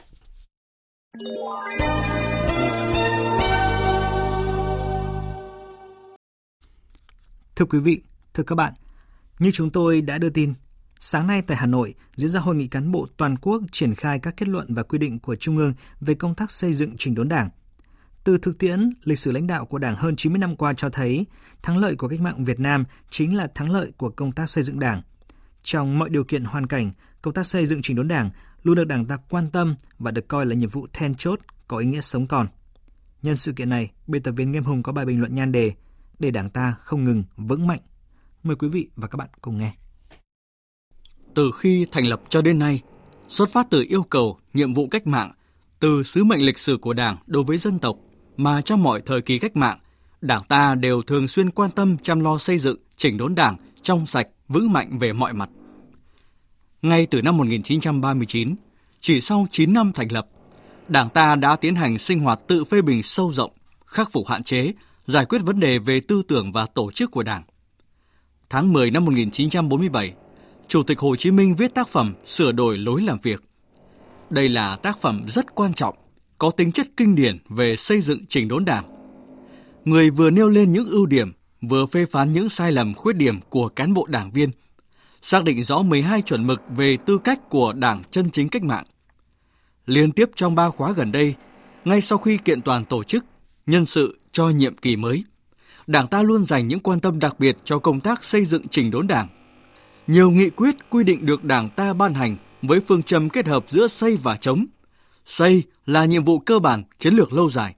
Thưa 1.14 1.20
quý 7.64 7.79
vị, 7.79 8.03
thưa 8.35 8.42
các 8.42 8.55
bạn, 8.55 8.72
như 9.38 9.50
chúng 9.50 9.70
tôi 9.70 10.00
đã 10.00 10.18
đưa 10.18 10.31
tin, 10.31 10.55
sáng 10.98 11.27
nay 11.27 11.42
tại 11.42 11.57
Hà 11.57 11.66
Nội 11.66 11.94
diễn 12.16 12.31
ra 12.31 12.40
hội 12.40 12.55
nghị 12.55 12.68
cán 12.68 12.92
bộ 12.92 13.07
toàn 13.16 13.38
quốc 13.38 13.62
triển 13.72 13.94
khai 13.94 14.18
các 14.18 14.35
kết 14.37 14.48
luận 14.48 14.74
và 14.74 14.83
quy 14.83 14.98
định 14.98 15.18
của 15.18 15.37
Trung 15.37 15.57
ương 15.57 15.74
về 16.00 16.14
công 16.14 16.35
tác 16.35 16.50
xây 16.50 16.72
dựng 16.72 16.96
chỉnh 16.98 17.14
đốn 17.14 17.29
Đảng. 17.29 17.48
Từ 18.24 18.38
thực 18.38 18.59
tiễn, 18.59 18.90
lịch 19.05 19.18
sử 19.18 19.33
lãnh 19.33 19.46
đạo 19.46 19.66
của 19.66 19.79
Đảng 19.79 19.96
hơn 19.96 20.16
90 20.16 20.38
năm 20.38 20.57
qua 20.57 20.72
cho 20.72 20.90
thấy, 20.90 21.27
thắng 21.62 21.79
lợi 21.79 21.96
của 21.96 22.09
cách 22.09 22.20
mạng 22.20 22.44
Việt 22.44 22.61
Nam 22.61 22.85
chính 23.11 23.37
là 23.37 23.48
thắng 23.55 23.70
lợi 23.70 23.92
của 23.96 24.11
công 24.11 24.33
tác 24.33 24.50
xây 24.50 24.64
dựng 24.64 24.81
Đảng. 24.81 25.03
Trong 25.62 25.98
mọi 25.98 26.11
điều 26.11 26.24
kiện 26.24 26.44
hoàn 26.44 26.66
cảnh, 26.66 26.90
công 27.22 27.35
tác 27.35 27.46
xây 27.46 27.66
dựng 27.66 27.83
chỉnh 27.83 27.96
đốn 27.96 28.09
Đảng 28.09 28.31
luôn 28.64 28.77
được 28.77 28.85
Đảng 28.85 29.07
ta 29.07 29.16
quan 29.16 29.50
tâm 29.50 29.77
và 29.98 30.11
được 30.11 30.29
coi 30.29 30.46
là 30.46 30.55
nhiệm 30.55 30.70
vụ 30.70 30.87
then 30.92 31.14
chốt 31.14 31.40
có 31.68 31.77
ý 31.77 31.87
nghĩa 31.87 32.00
sống 32.00 32.27
còn. 32.27 32.46
Nhân 33.22 33.37
sự 33.37 33.53
kiện 33.53 33.68
này, 33.68 33.90
biên 34.07 34.22
tập 34.22 34.33
viên 34.33 34.53
Nghiêm 34.53 34.64
Hùng 34.64 34.83
có 34.83 34.92
bài 34.92 35.05
bình 35.07 35.20
luận 35.20 35.35
nhan 35.35 35.53
đề 35.53 35.72
để 36.18 36.31
Đảng 36.31 36.50
ta 36.50 36.74
không 36.81 37.05
ngừng 37.05 37.24
vững 37.37 37.66
mạnh. 37.66 37.81
Mời 38.42 38.57
quý 38.57 38.68
vị 38.68 38.88
và 38.96 39.09
các 39.09 39.16
bạn 39.16 39.29
cùng 39.40 39.59
nghe. 39.59 39.74
Từ 41.35 41.50
khi 41.59 41.87
thành 41.92 42.07
lập 42.07 42.22
cho 42.29 42.42
đến 42.42 42.59
nay, 42.59 42.83
xuất 43.29 43.50
phát 43.53 43.66
từ 43.70 43.85
yêu 43.88 44.03
cầu, 44.03 44.38
nhiệm 44.55 44.74
vụ 44.74 44.88
cách 44.88 45.07
mạng, 45.07 45.33
từ 45.81 46.03
sứ 46.03 46.24
mệnh 46.24 46.46
lịch 46.46 46.59
sử 46.59 46.77
của 46.77 46.92
Đảng 46.92 47.16
đối 47.27 47.44
với 47.44 47.59
dân 47.59 47.79
tộc 47.79 47.96
mà 48.37 48.61
trong 48.61 48.83
mọi 48.83 49.03
thời 49.07 49.22
kỳ 49.22 49.38
cách 49.38 49.57
mạng, 49.57 49.79
Đảng 50.20 50.42
ta 50.48 50.74
đều 50.74 51.03
thường 51.03 51.29
xuyên 51.29 51.50
quan 51.50 51.70
tâm 51.70 51.96
chăm 51.98 52.20
lo 52.20 52.38
xây 52.38 52.59
dựng, 52.59 52.79
chỉnh 52.96 53.16
đốn 53.16 53.35
Đảng 53.35 53.57
trong 53.83 54.07
sạch, 54.07 54.29
vững 54.48 54.72
mạnh 54.72 54.98
về 54.98 55.12
mọi 55.12 55.33
mặt. 55.33 55.50
Ngay 56.85 57.07
từ 57.07 57.23
năm 57.23 57.37
1939, 57.37 58.55
chỉ 59.01 59.20
sau 59.20 59.47
9 59.51 59.73
năm 59.73 59.92
thành 59.92 60.12
lập, 60.12 60.27
Đảng 60.88 61.09
ta 61.09 61.37
đã 61.37 61.57
tiến 61.57 61.75
hành 61.75 61.99
sinh 61.99 62.20
hoạt 62.20 62.40
tự 62.47 62.64
phê 62.64 62.83
bình 62.83 63.03
sâu 63.03 63.33
rộng, 63.33 63.51
khắc 63.87 64.12
phục 64.12 64.27
hạn 64.29 64.42
chế, 64.42 64.73
giải 65.07 65.25
quyết 65.25 65.38
vấn 65.38 65.61
đề 65.61 65.79
về 65.79 66.01
tư 66.01 66.23
tưởng 66.29 66.53
và 66.53 66.66
tổ 66.66 66.90
chức 66.90 67.11
của 67.11 67.23
Đảng. 67.23 67.42
Tháng 68.51 68.73
10 68.73 68.90
năm 68.90 69.05
1947, 69.05 70.14
Chủ 70.68 70.83
tịch 70.83 70.99
Hồ 70.99 71.16
Chí 71.16 71.31
Minh 71.31 71.57
viết 71.57 71.75
tác 71.75 71.88
phẩm 71.88 72.14
Sửa 72.25 72.53
đổi 72.53 72.79
lối 72.79 73.03
làm 73.03 73.18
việc. 73.23 73.42
Đây 74.31 74.49
là 74.49 74.77
tác 74.77 75.01
phẩm 75.01 75.25
rất 75.29 75.55
quan 75.55 75.75
trọng, 75.75 75.94
có 76.38 76.51
tính 76.51 76.73
chất 76.73 76.87
kinh 76.97 77.14
điển 77.14 77.38
về 77.49 77.77
xây 77.77 78.01
dựng 78.01 78.27
chỉnh 78.29 78.49
đốn 78.49 78.64
Đảng. 78.64 78.85
Người 79.85 80.11
vừa 80.11 80.31
nêu 80.31 80.49
lên 80.49 80.73
những 80.73 80.88
ưu 80.88 81.07
điểm, 81.07 81.33
vừa 81.61 81.87
phê 81.87 82.07
phán 82.07 82.33
những 82.33 82.49
sai 82.49 82.73
lầm 82.73 82.94
khuyết 82.94 83.16
điểm 83.16 83.40
của 83.49 83.68
cán 83.68 83.94
bộ 83.94 84.07
đảng 84.09 84.31
viên, 84.31 84.51
xác 85.25 85.45
định 85.45 85.65
rõ 85.65 85.83
12 85.83 86.23
chuẩn 86.23 86.47
mực 86.47 86.63
về 86.77 86.97
tư 87.07 87.19
cách 87.19 87.49
của 87.49 87.73
Đảng 87.73 88.03
chân 88.11 88.31
chính 88.31 88.49
cách 88.49 88.63
mạng. 88.63 88.85
Liên 89.87 90.13
tiếp 90.13 90.31
trong 90.35 90.55
ba 90.55 90.71
khóa 90.71 90.93
gần 90.93 91.13
đây, 91.13 91.35
ngay 91.85 92.01
sau 92.01 92.19
khi 92.19 92.39
kiện 92.39 92.63
toàn 92.63 92.85
tổ 92.85 93.05
chức, 93.05 93.25
nhân 93.67 93.87
sự 93.87 94.19
cho 94.33 94.49
nhiệm 94.49 94.77
kỳ 94.77 94.97
mới, 94.97 95.25
Đảng 95.87 96.09
ta 96.09 96.23
luôn 96.23 96.45
dành 96.45 96.69
những 96.69 96.81
quan 96.81 97.01
tâm 97.01 97.19
đặc 97.19 97.41
biệt 97.41 97.57
cho 97.65 97.79
công 97.79 98.01
tác 98.01 98.25
xây 98.25 98.45
dựng 98.45 98.69
chỉnh 98.69 98.91
đốn 98.91 99.07
Đảng. 99.07 99.29
Nhiều 100.07 100.31
nghị 100.31 100.51
quyết 100.51 100.91
quy 100.91 101.05
định 101.05 101.27
được 101.27 101.45
Đảng 101.45 101.71
ta 101.71 101.95
ban 101.95 102.15
hành 102.15 102.37
với 102.63 102.81
phương 102.81 103.03
châm 103.03 103.29
kết 103.29 103.47
hợp 103.47 103.65
giữa 103.69 103.89
xây 103.89 104.19
và 104.23 104.37
chống. 104.37 104.67
Xây 105.25 105.63
là 105.87 106.05
nhiệm 106.05 106.25
vụ 106.25 106.39
cơ 106.39 106.59
bản, 106.59 106.83
chiến 106.99 107.15
lược 107.15 107.33
lâu 107.33 107.51
dài. 107.51 107.75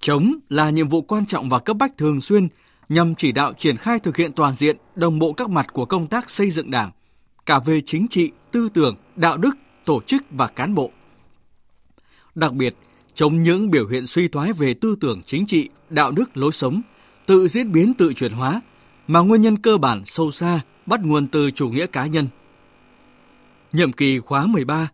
Chống 0.00 0.34
là 0.48 0.70
nhiệm 0.70 0.88
vụ 0.88 1.02
quan 1.02 1.26
trọng 1.26 1.48
và 1.48 1.58
cấp 1.58 1.76
bách 1.76 1.96
thường 1.96 2.20
xuyên 2.20 2.48
nhằm 2.90 3.14
chỉ 3.14 3.32
đạo 3.32 3.52
triển 3.52 3.76
khai 3.76 3.98
thực 3.98 4.16
hiện 4.16 4.32
toàn 4.32 4.54
diện, 4.56 4.76
đồng 4.94 5.18
bộ 5.18 5.32
các 5.32 5.50
mặt 5.50 5.72
của 5.72 5.84
công 5.84 6.06
tác 6.06 6.30
xây 6.30 6.50
dựng 6.50 6.70
Đảng, 6.70 6.90
cả 7.46 7.58
về 7.58 7.80
chính 7.86 8.08
trị, 8.08 8.30
tư 8.52 8.68
tưởng, 8.74 8.96
đạo 9.16 9.36
đức, 9.36 9.50
tổ 9.84 10.00
chức 10.00 10.24
và 10.30 10.46
cán 10.46 10.74
bộ. 10.74 10.90
Đặc 12.34 12.52
biệt, 12.52 12.74
chống 13.14 13.42
những 13.42 13.70
biểu 13.70 13.88
hiện 13.88 14.06
suy 14.06 14.28
thoái 14.28 14.52
về 14.52 14.74
tư 14.74 14.96
tưởng 15.00 15.22
chính 15.26 15.46
trị, 15.46 15.68
đạo 15.90 16.10
đức, 16.10 16.36
lối 16.36 16.52
sống, 16.52 16.82
tự 17.26 17.48
diễn 17.48 17.72
biến 17.72 17.94
tự 17.94 18.12
chuyển 18.12 18.32
hóa, 18.32 18.60
mà 19.06 19.20
nguyên 19.20 19.40
nhân 19.40 19.56
cơ 19.56 19.76
bản 19.76 20.02
sâu 20.04 20.30
xa 20.30 20.60
bắt 20.86 21.00
nguồn 21.00 21.26
từ 21.26 21.50
chủ 21.50 21.68
nghĩa 21.68 21.86
cá 21.86 22.06
nhân. 22.06 22.28
Nhiệm 23.72 23.92
kỳ 23.92 24.18
khóa 24.18 24.46
13, 24.46 24.88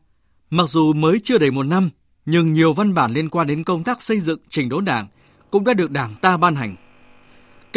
mặc 0.50 0.68
dù 0.68 0.92
mới 0.92 1.20
chưa 1.24 1.38
đầy 1.38 1.50
một 1.50 1.62
năm, 1.62 1.90
nhưng 2.26 2.52
nhiều 2.52 2.72
văn 2.72 2.94
bản 2.94 3.12
liên 3.12 3.28
quan 3.28 3.46
đến 3.46 3.64
công 3.64 3.84
tác 3.84 4.02
xây 4.02 4.20
dựng 4.20 4.40
trình 4.48 4.68
đốn 4.68 4.84
đảng 4.84 5.06
cũng 5.50 5.64
đã 5.64 5.74
được 5.74 5.90
đảng 5.90 6.14
ta 6.20 6.36
ban 6.36 6.56
hành. 6.56 6.76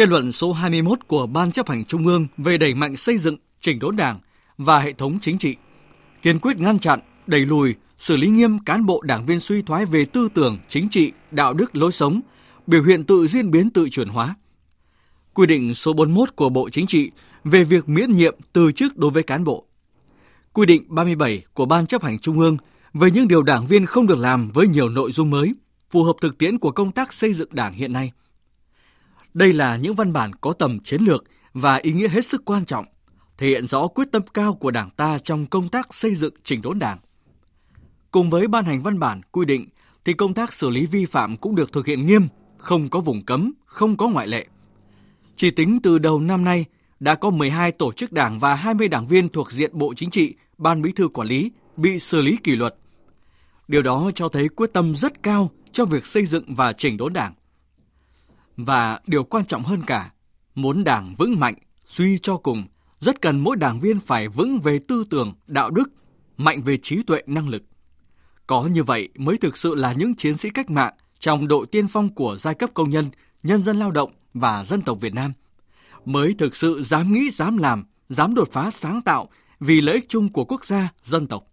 Kết 0.00 0.08
luận 0.08 0.32
số 0.32 0.52
21 0.52 0.98
của 1.06 1.26
Ban 1.26 1.52
chấp 1.52 1.68
hành 1.68 1.84
Trung 1.84 2.06
ương 2.06 2.26
về 2.36 2.58
đẩy 2.58 2.74
mạnh 2.74 2.96
xây 2.96 3.18
dựng 3.18 3.36
chỉnh 3.60 3.78
đốn 3.78 3.96
đảng 3.96 4.18
và 4.58 4.80
hệ 4.80 4.92
thống 4.92 5.18
chính 5.20 5.38
trị, 5.38 5.56
kiên 6.22 6.38
quyết 6.38 6.58
ngăn 6.58 6.78
chặn, 6.78 7.00
đẩy 7.26 7.40
lùi, 7.40 7.74
xử 7.98 8.16
lý 8.16 8.28
nghiêm 8.28 8.58
cán 8.58 8.86
bộ 8.86 9.00
đảng 9.04 9.26
viên 9.26 9.40
suy 9.40 9.62
thoái 9.62 9.86
về 9.86 10.04
tư 10.04 10.28
tưởng, 10.34 10.58
chính 10.68 10.88
trị, 10.88 11.12
đạo 11.30 11.54
đức, 11.54 11.76
lối 11.76 11.92
sống, 11.92 12.20
biểu 12.66 12.82
hiện 12.82 13.04
tự 13.04 13.26
diễn 13.26 13.50
biến 13.50 13.70
tự 13.70 13.88
chuyển 13.88 14.08
hóa. 14.08 14.34
Quy 15.34 15.46
định 15.46 15.74
số 15.74 15.92
41 15.92 16.36
của 16.36 16.48
Bộ 16.48 16.68
Chính 16.70 16.86
trị 16.86 17.10
về 17.44 17.64
việc 17.64 17.88
miễn 17.88 18.16
nhiệm 18.16 18.36
từ 18.52 18.72
chức 18.72 18.96
đối 18.96 19.10
với 19.10 19.22
cán 19.22 19.44
bộ. 19.44 19.66
Quy 20.52 20.66
định 20.66 20.84
37 20.88 21.42
của 21.54 21.66
Ban 21.66 21.86
chấp 21.86 22.02
hành 22.02 22.18
Trung 22.18 22.38
ương 22.38 22.56
về 22.94 23.10
những 23.10 23.28
điều 23.28 23.42
đảng 23.42 23.66
viên 23.66 23.86
không 23.86 24.06
được 24.06 24.18
làm 24.18 24.50
với 24.50 24.68
nhiều 24.68 24.88
nội 24.88 25.12
dung 25.12 25.30
mới, 25.30 25.54
phù 25.90 26.02
hợp 26.02 26.16
thực 26.20 26.38
tiễn 26.38 26.58
của 26.58 26.70
công 26.70 26.92
tác 26.92 27.12
xây 27.12 27.34
dựng 27.34 27.48
đảng 27.52 27.72
hiện 27.72 27.92
nay. 27.92 28.12
Đây 29.34 29.52
là 29.52 29.76
những 29.76 29.94
văn 29.94 30.12
bản 30.12 30.32
có 30.34 30.52
tầm 30.52 30.78
chiến 30.80 31.02
lược 31.02 31.24
và 31.52 31.76
ý 31.76 31.92
nghĩa 31.92 32.08
hết 32.08 32.26
sức 32.26 32.44
quan 32.44 32.64
trọng, 32.64 32.84
thể 33.38 33.48
hiện 33.48 33.66
rõ 33.66 33.86
quyết 33.86 34.08
tâm 34.12 34.22
cao 34.34 34.54
của 34.54 34.70
Đảng 34.70 34.90
ta 34.90 35.18
trong 35.18 35.46
công 35.46 35.68
tác 35.68 35.94
xây 35.94 36.14
dựng 36.14 36.34
chỉnh 36.44 36.62
đốn 36.62 36.78
Đảng. 36.78 36.98
Cùng 38.10 38.30
với 38.30 38.48
ban 38.48 38.64
hành 38.64 38.82
văn 38.82 38.98
bản 38.98 39.20
quy 39.30 39.44
định 39.44 39.68
thì 40.04 40.12
công 40.12 40.34
tác 40.34 40.52
xử 40.52 40.70
lý 40.70 40.86
vi 40.86 41.06
phạm 41.06 41.36
cũng 41.36 41.54
được 41.54 41.72
thực 41.72 41.86
hiện 41.86 42.06
nghiêm, 42.06 42.28
không 42.58 42.88
có 42.88 43.00
vùng 43.00 43.24
cấm, 43.24 43.52
không 43.66 43.96
có 43.96 44.08
ngoại 44.08 44.28
lệ. 44.28 44.46
Chỉ 45.36 45.50
tính 45.50 45.78
từ 45.82 45.98
đầu 45.98 46.20
năm 46.20 46.44
nay, 46.44 46.64
đã 47.00 47.14
có 47.14 47.30
12 47.30 47.72
tổ 47.72 47.92
chức 47.92 48.12
đảng 48.12 48.38
và 48.38 48.54
20 48.54 48.88
đảng 48.88 49.06
viên 49.06 49.28
thuộc 49.28 49.52
diện 49.52 49.70
Bộ 49.74 49.94
Chính 49.96 50.10
trị, 50.10 50.34
Ban 50.58 50.82
Bí 50.82 50.92
thư 50.92 51.08
Quản 51.08 51.28
lý 51.28 51.52
bị 51.76 51.98
xử 51.98 52.22
lý 52.22 52.36
kỷ 52.36 52.56
luật. 52.56 52.74
Điều 53.68 53.82
đó 53.82 54.10
cho 54.14 54.28
thấy 54.28 54.48
quyết 54.48 54.72
tâm 54.72 54.96
rất 54.96 55.22
cao 55.22 55.50
cho 55.72 55.84
việc 55.84 56.06
xây 56.06 56.26
dựng 56.26 56.54
và 56.54 56.72
chỉnh 56.72 56.96
đốn 56.96 57.12
đảng. 57.12 57.34
Và 58.56 59.00
điều 59.06 59.24
quan 59.24 59.44
trọng 59.44 59.62
hơn 59.62 59.82
cả, 59.86 60.10
muốn 60.54 60.84
đảng 60.84 61.14
vững 61.18 61.40
mạnh, 61.40 61.54
suy 61.86 62.18
cho 62.18 62.36
cùng, 62.36 62.64
rất 62.98 63.20
cần 63.20 63.38
mỗi 63.40 63.56
đảng 63.56 63.80
viên 63.80 64.00
phải 64.00 64.28
vững 64.28 64.58
về 64.58 64.78
tư 64.88 65.04
tưởng, 65.10 65.34
đạo 65.46 65.70
đức, 65.70 65.92
mạnh 66.36 66.62
về 66.62 66.78
trí 66.82 67.02
tuệ 67.02 67.22
năng 67.26 67.48
lực. 67.48 67.62
Có 68.46 68.62
như 68.62 68.82
vậy 68.82 69.08
mới 69.16 69.36
thực 69.36 69.56
sự 69.56 69.74
là 69.74 69.92
những 69.92 70.14
chiến 70.14 70.36
sĩ 70.36 70.50
cách 70.50 70.70
mạng 70.70 70.94
trong 71.18 71.48
đội 71.48 71.66
tiên 71.66 71.88
phong 71.88 72.14
của 72.14 72.36
giai 72.36 72.54
cấp 72.54 72.70
công 72.74 72.90
nhân, 72.90 73.10
nhân 73.42 73.62
dân 73.62 73.78
lao 73.78 73.90
động 73.90 74.12
và 74.34 74.64
dân 74.64 74.82
tộc 74.82 75.00
Việt 75.00 75.14
Nam. 75.14 75.32
Mới 76.04 76.34
thực 76.38 76.56
sự 76.56 76.82
dám 76.82 77.12
nghĩ, 77.12 77.30
dám 77.30 77.56
làm, 77.56 77.84
dám 78.08 78.34
đột 78.34 78.48
phá 78.52 78.70
sáng 78.70 79.02
tạo 79.02 79.28
vì 79.60 79.80
lợi 79.80 79.94
ích 79.94 80.08
chung 80.08 80.32
của 80.32 80.44
quốc 80.44 80.64
gia, 80.64 80.92
dân 81.02 81.26
tộc. 81.26 81.44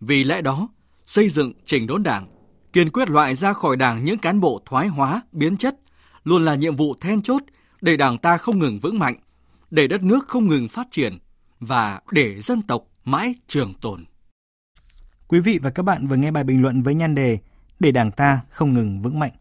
Vì 0.00 0.24
lẽ 0.24 0.42
đó, 0.42 0.68
xây 1.06 1.28
dựng 1.28 1.52
chỉnh 1.66 1.86
đốn 1.86 2.02
đảng, 2.02 2.26
kiên 2.72 2.90
quyết 2.90 3.10
loại 3.10 3.34
ra 3.34 3.52
khỏi 3.52 3.76
đảng 3.76 4.04
những 4.04 4.18
cán 4.18 4.40
bộ 4.40 4.62
thoái 4.66 4.88
hóa, 4.88 5.22
biến 5.32 5.56
chất, 5.56 5.76
luôn 6.24 6.44
là 6.44 6.54
nhiệm 6.54 6.76
vụ 6.76 6.94
then 7.00 7.22
chốt 7.22 7.42
để 7.80 7.96
đảng 7.96 8.18
ta 8.18 8.36
không 8.36 8.58
ngừng 8.58 8.78
vững 8.78 8.98
mạnh, 8.98 9.16
để 9.70 9.86
đất 9.86 10.02
nước 10.02 10.28
không 10.28 10.48
ngừng 10.48 10.68
phát 10.68 10.86
triển 10.90 11.18
và 11.60 12.00
để 12.10 12.40
dân 12.40 12.62
tộc 12.62 12.84
mãi 13.04 13.34
trường 13.46 13.74
tồn. 13.80 14.04
Quý 15.28 15.40
vị 15.40 15.58
và 15.62 15.70
các 15.70 15.82
bạn 15.82 16.06
vừa 16.06 16.16
nghe 16.16 16.30
bài 16.30 16.44
bình 16.44 16.62
luận 16.62 16.82
với 16.82 16.94
nhan 16.94 17.14
đề 17.14 17.38
Để 17.80 17.90
đảng 17.90 18.10
ta 18.10 18.40
không 18.50 18.74
ngừng 18.74 19.02
vững 19.02 19.18
mạnh. 19.18 19.32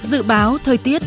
Dự 0.00 0.22
báo 0.22 0.58
thời 0.64 0.78
tiết 0.78 1.02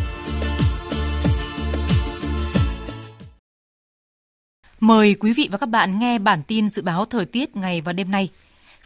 Mời 4.79 5.15
quý 5.19 5.33
vị 5.33 5.49
và 5.51 5.57
các 5.57 5.69
bạn 5.69 5.99
nghe 5.99 6.19
bản 6.19 6.41
tin 6.47 6.69
dự 6.69 6.81
báo 6.81 7.05
thời 7.05 7.25
tiết 7.25 7.55
ngày 7.55 7.81
và 7.81 7.93
đêm 7.93 8.11
nay. 8.11 8.29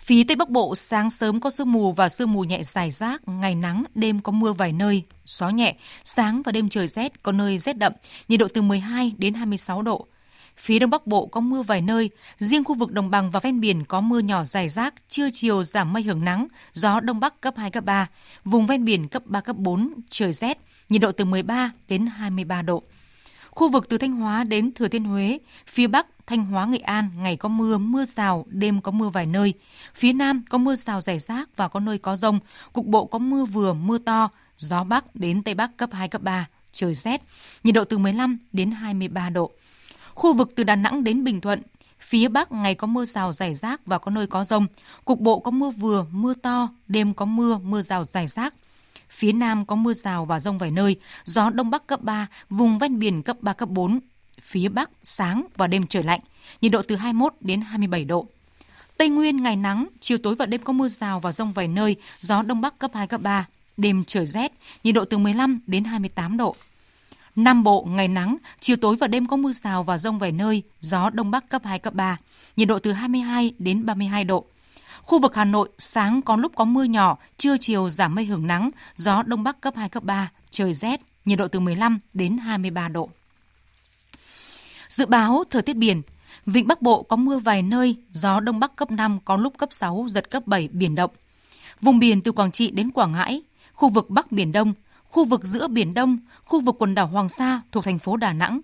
Phía 0.05 0.23
Tây 0.23 0.35
Bắc 0.35 0.49
Bộ 0.49 0.75
sáng 0.75 1.09
sớm 1.09 1.39
có 1.39 1.49
sương 1.49 1.71
mù 1.71 1.91
và 1.91 2.09
sương 2.09 2.31
mù 2.31 2.43
nhẹ 2.43 2.63
dài 2.63 2.91
rác, 2.91 3.27
ngày 3.27 3.55
nắng, 3.55 3.83
đêm 3.95 4.21
có 4.21 4.31
mưa 4.31 4.53
vài 4.53 4.73
nơi, 4.73 5.03
gió 5.25 5.49
nhẹ, 5.49 5.75
sáng 6.03 6.41
và 6.41 6.51
đêm 6.51 6.69
trời 6.69 6.87
rét, 6.87 7.23
có 7.23 7.31
nơi 7.31 7.57
rét 7.57 7.77
đậm, 7.77 7.93
nhiệt 8.27 8.39
độ 8.39 8.47
từ 8.53 8.61
12 8.61 9.15
đến 9.17 9.33
26 9.33 9.81
độ. 9.81 10.07
Phía 10.57 10.79
Đông 10.79 10.89
Bắc 10.89 11.07
Bộ 11.07 11.25
có 11.25 11.41
mưa 11.41 11.61
vài 11.61 11.81
nơi, 11.81 12.09
riêng 12.37 12.63
khu 12.63 12.75
vực 12.75 12.91
đồng 12.91 13.09
bằng 13.09 13.31
và 13.31 13.39
ven 13.39 13.59
biển 13.59 13.85
có 13.85 14.01
mưa 14.01 14.19
nhỏ 14.19 14.43
dài 14.43 14.69
rác, 14.69 14.93
trưa 15.09 15.29
chiều 15.33 15.63
giảm 15.63 15.93
mây 15.93 16.03
hưởng 16.03 16.25
nắng, 16.25 16.47
gió 16.73 16.99
Đông 16.99 17.19
Bắc 17.19 17.41
cấp 17.41 17.53
2, 17.57 17.71
cấp 17.71 17.83
3, 17.85 18.07
vùng 18.43 18.67
ven 18.67 18.85
biển 18.85 19.07
cấp 19.07 19.23
3, 19.25 19.41
cấp 19.41 19.55
4, 19.55 19.93
trời 20.09 20.33
rét, 20.33 20.57
nhiệt 20.89 21.01
độ 21.01 21.11
từ 21.11 21.25
13 21.25 21.71
đến 21.87 22.05
23 22.05 22.61
độ. 22.61 22.83
Khu 23.55 23.69
vực 23.69 23.89
từ 23.89 23.97
Thanh 23.97 24.11
Hóa 24.11 24.43
đến 24.43 24.73
Thừa 24.73 24.87
Thiên 24.87 25.03
Huế, 25.03 25.39
phía 25.67 25.87
Bắc, 25.87 26.07
Thanh 26.27 26.45
Hóa, 26.45 26.65
Nghệ 26.65 26.77
An, 26.77 27.09
ngày 27.17 27.35
có 27.35 27.49
mưa, 27.49 27.77
mưa 27.77 28.05
rào, 28.05 28.45
đêm 28.49 28.81
có 28.81 28.91
mưa 28.91 29.09
vài 29.09 29.25
nơi. 29.25 29.53
Phía 29.93 30.13
Nam 30.13 30.43
có 30.49 30.57
mưa 30.57 30.75
rào 30.75 31.01
rải 31.01 31.19
rác 31.19 31.57
và 31.57 31.67
có 31.67 31.79
nơi 31.79 31.97
có 31.97 32.15
rông. 32.15 32.39
Cục 32.73 32.85
bộ 32.85 33.05
có 33.05 33.19
mưa 33.19 33.45
vừa, 33.45 33.73
mưa 33.73 33.97
to, 33.97 34.29
gió 34.57 34.83
Bắc 34.83 35.15
đến 35.15 35.43
Tây 35.43 35.53
Bắc 35.53 35.77
cấp 35.77 35.89
2, 35.93 36.07
cấp 36.07 36.21
3, 36.21 36.47
trời 36.71 36.95
rét. 36.95 37.21
Nhiệt 37.63 37.75
độ 37.75 37.83
từ 37.83 37.97
15 37.97 38.37
đến 38.51 38.71
23 38.71 39.29
độ. 39.29 39.51
Khu 40.13 40.33
vực 40.33 40.55
từ 40.55 40.63
Đà 40.63 40.75
Nẵng 40.75 41.03
đến 41.03 41.23
Bình 41.23 41.41
Thuận, 41.41 41.61
phía 41.99 42.27
Bắc 42.27 42.51
ngày 42.51 42.75
có 42.75 42.87
mưa 42.87 43.05
rào 43.05 43.33
rải 43.33 43.55
rác 43.55 43.85
và 43.85 43.97
có 43.97 44.11
nơi 44.11 44.27
có 44.27 44.45
rông. 44.45 44.67
Cục 45.05 45.19
bộ 45.19 45.39
có 45.39 45.51
mưa 45.51 45.69
vừa, 45.69 46.05
mưa 46.11 46.33
to, 46.33 46.69
đêm 46.87 47.13
có 47.13 47.25
mưa, 47.25 47.57
mưa 47.57 47.81
rào 47.81 48.03
rải 48.03 48.27
rác. 48.27 48.53
Phía 49.09 49.31
Nam 49.31 49.65
có 49.65 49.75
mưa 49.75 49.93
rào 49.93 50.25
và 50.25 50.39
rông 50.39 50.57
vài 50.57 50.71
nơi, 50.71 50.95
gió 51.23 51.49
Đông 51.49 51.69
Bắc 51.69 51.87
cấp 51.87 52.01
3, 52.01 52.27
vùng 52.49 52.79
ven 52.79 52.99
biển 52.99 53.23
cấp 53.23 53.37
3, 53.41 53.53
cấp 53.53 53.69
4. 53.69 53.99
Phía 54.41 54.69
Bắc 54.69 54.89
sáng 55.03 55.45
và 55.55 55.67
đêm 55.67 55.87
trời 55.87 56.03
lạnh, 56.03 56.19
nhiệt 56.61 56.71
độ 56.71 56.81
từ 56.81 56.95
21 56.95 57.33
đến 57.39 57.61
27 57.61 58.05
độ. 58.05 58.27
Tây 58.97 59.09
Nguyên 59.09 59.43
ngày 59.43 59.55
nắng, 59.55 59.87
chiều 59.99 60.17
tối 60.17 60.35
và 60.35 60.45
đêm 60.45 60.61
có 60.61 60.73
mưa 60.73 60.87
rào 60.87 61.19
và 61.19 61.31
rông 61.31 61.53
vài 61.53 61.67
nơi, 61.67 61.95
gió 62.19 62.41
Đông 62.41 62.61
Bắc 62.61 62.79
cấp 62.79 62.91
2, 62.93 63.07
cấp 63.07 63.21
3. 63.21 63.45
Đêm 63.77 64.03
trời 64.07 64.25
rét, 64.25 64.51
nhiệt 64.83 64.95
độ 64.95 65.05
từ 65.05 65.17
15 65.17 65.59
đến 65.67 65.83
28 65.83 66.37
độ. 66.37 66.55
Nam 67.35 67.63
Bộ 67.63 67.87
ngày 67.89 68.07
nắng, 68.07 68.37
chiều 68.59 68.77
tối 68.77 68.95
và 68.95 69.07
đêm 69.07 69.25
có 69.25 69.37
mưa 69.37 69.51
rào 69.51 69.83
và 69.83 69.97
rông 69.97 70.19
vài 70.19 70.31
nơi, 70.31 70.63
gió 70.79 71.09
Đông 71.09 71.31
Bắc 71.31 71.49
cấp 71.49 71.61
2, 71.65 71.79
cấp 71.79 71.93
3. 71.93 72.17
Nhiệt 72.55 72.67
độ 72.67 72.79
từ 72.79 72.91
22 72.91 73.53
đến 73.59 73.85
32 73.85 74.23
độ. 74.23 74.45
Khu 75.05 75.19
vực 75.19 75.35
Hà 75.35 75.45
Nội 75.45 75.69
sáng 75.77 76.21
có 76.21 76.35
lúc 76.35 76.51
có 76.55 76.65
mưa 76.65 76.83
nhỏ, 76.83 77.17
trưa 77.37 77.57
chiều 77.57 77.89
giảm 77.89 78.15
mây 78.15 78.25
hưởng 78.25 78.47
nắng, 78.47 78.69
gió 78.95 79.23
đông 79.23 79.43
bắc 79.43 79.61
cấp 79.61 79.73
2 79.77 79.89
cấp 79.89 80.03
3, 80.03 80.31
trời 80.49 80.73
rét, 80.73 81.01
nhiệt 81.25 81.39
độ 81.39 81.47
từ 81.47 81.59
15 81.59 81.99
đến 82.13 82.37
23 82.37 82.87
độ. 82.87 83.09
Dự 84.87 85.05
báo 85.05 85.43
thời 85.49 85.61
tiết 85.61 85.73
biển, 85.73 86.01
Vịnh 86.45 86.67
Bắc 86.67 86.81
Bộ 86.81 87.03
có 87.03 87.15
mưa 87.15 87.37
vài 87.37 87.61
nơi, 87.61 87.95
gió 88.11 88.39
đông 88.39 88.59
bắc 88.59 88.75
cấp 88.75 88.91
5 88.91 89.19
có 89.25 89.37
lúc 89.37 89.53
cấp 89.57 89.69
6, 89.71 90.05
giật 90.09 90.31
cấp 90.31 90.47
7 90.47 90.69
biển 90.71 90.95
động. 90.95 91.11
Vùng 91.81 91.99
biển 91.99 92.21
từ 92.21 92.31
Quảng 92.31 92.51
Trị 92.51 92.71
đến 92.71 92.91
Quảng 92.91 93.11
Ngãi, 93.11 93.41
khu 93.73 93.89
vực 93.89 94.09
Bắc 94.09 94.31
Biển 94.31 94.51
Đông, 94.51 94.73
khu 95.09 95.25
vực 95.25 95.43
giữa 95.43 95.67
Biển 95.67 95.93
Đông, 95.93 96.17
khu 96.45 96.59
vực 96.59 96.75
quần 96.79 96.95
đảo 96.95 97.07
Hoàng 97.07 97.29
Sa 97.29 97.61
thuộc 97.71 97.83
thành 97.83 97.99
phố 97.99 98.17
Đà 98.17 98.33
Nẵng, 98.33 98.61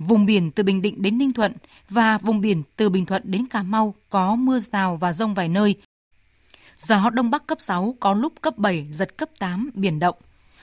Vùng 0.00 0.26
biển 0.26 0.50
từ 0.50 0.62
Bình 0.62 0.82
Định 0.82 1.02
đến 1.02 1.18
Ninh 1.18 1.32
Thuận 1.32 1.52
và 1.88 2.18
vùng 2.18 2.40
biển 2.40 2.62
từ 2.76 2.90
Bình 2.90 3.06
Thuận 3.06 3.22
đến 3.24 3.46
Cà 3.46 3.62
Mau 3.62 3.94
có 4.08 4.36
mưa 4.36 4.58
rào 4.58 4.96
và 4.96 5.12
rông 5.12 5.34
vài 5.34 5.48
nơi. 5.48 5.76
Gió 6.76 7.10
Đông 7.10 7.30
Bắc 7.30 7.46
cấp 7.46 7.60
6 7.60 7.94
có 8.00 8.14
lúc 8.14 8.32
cấp 8.40 8.58
7, 8.58 8.88
giật 8.92 9.16
cấp 9.16 9.28
8, 9.38 9.70
biển 9.74 9.98
động. 9.98 10.14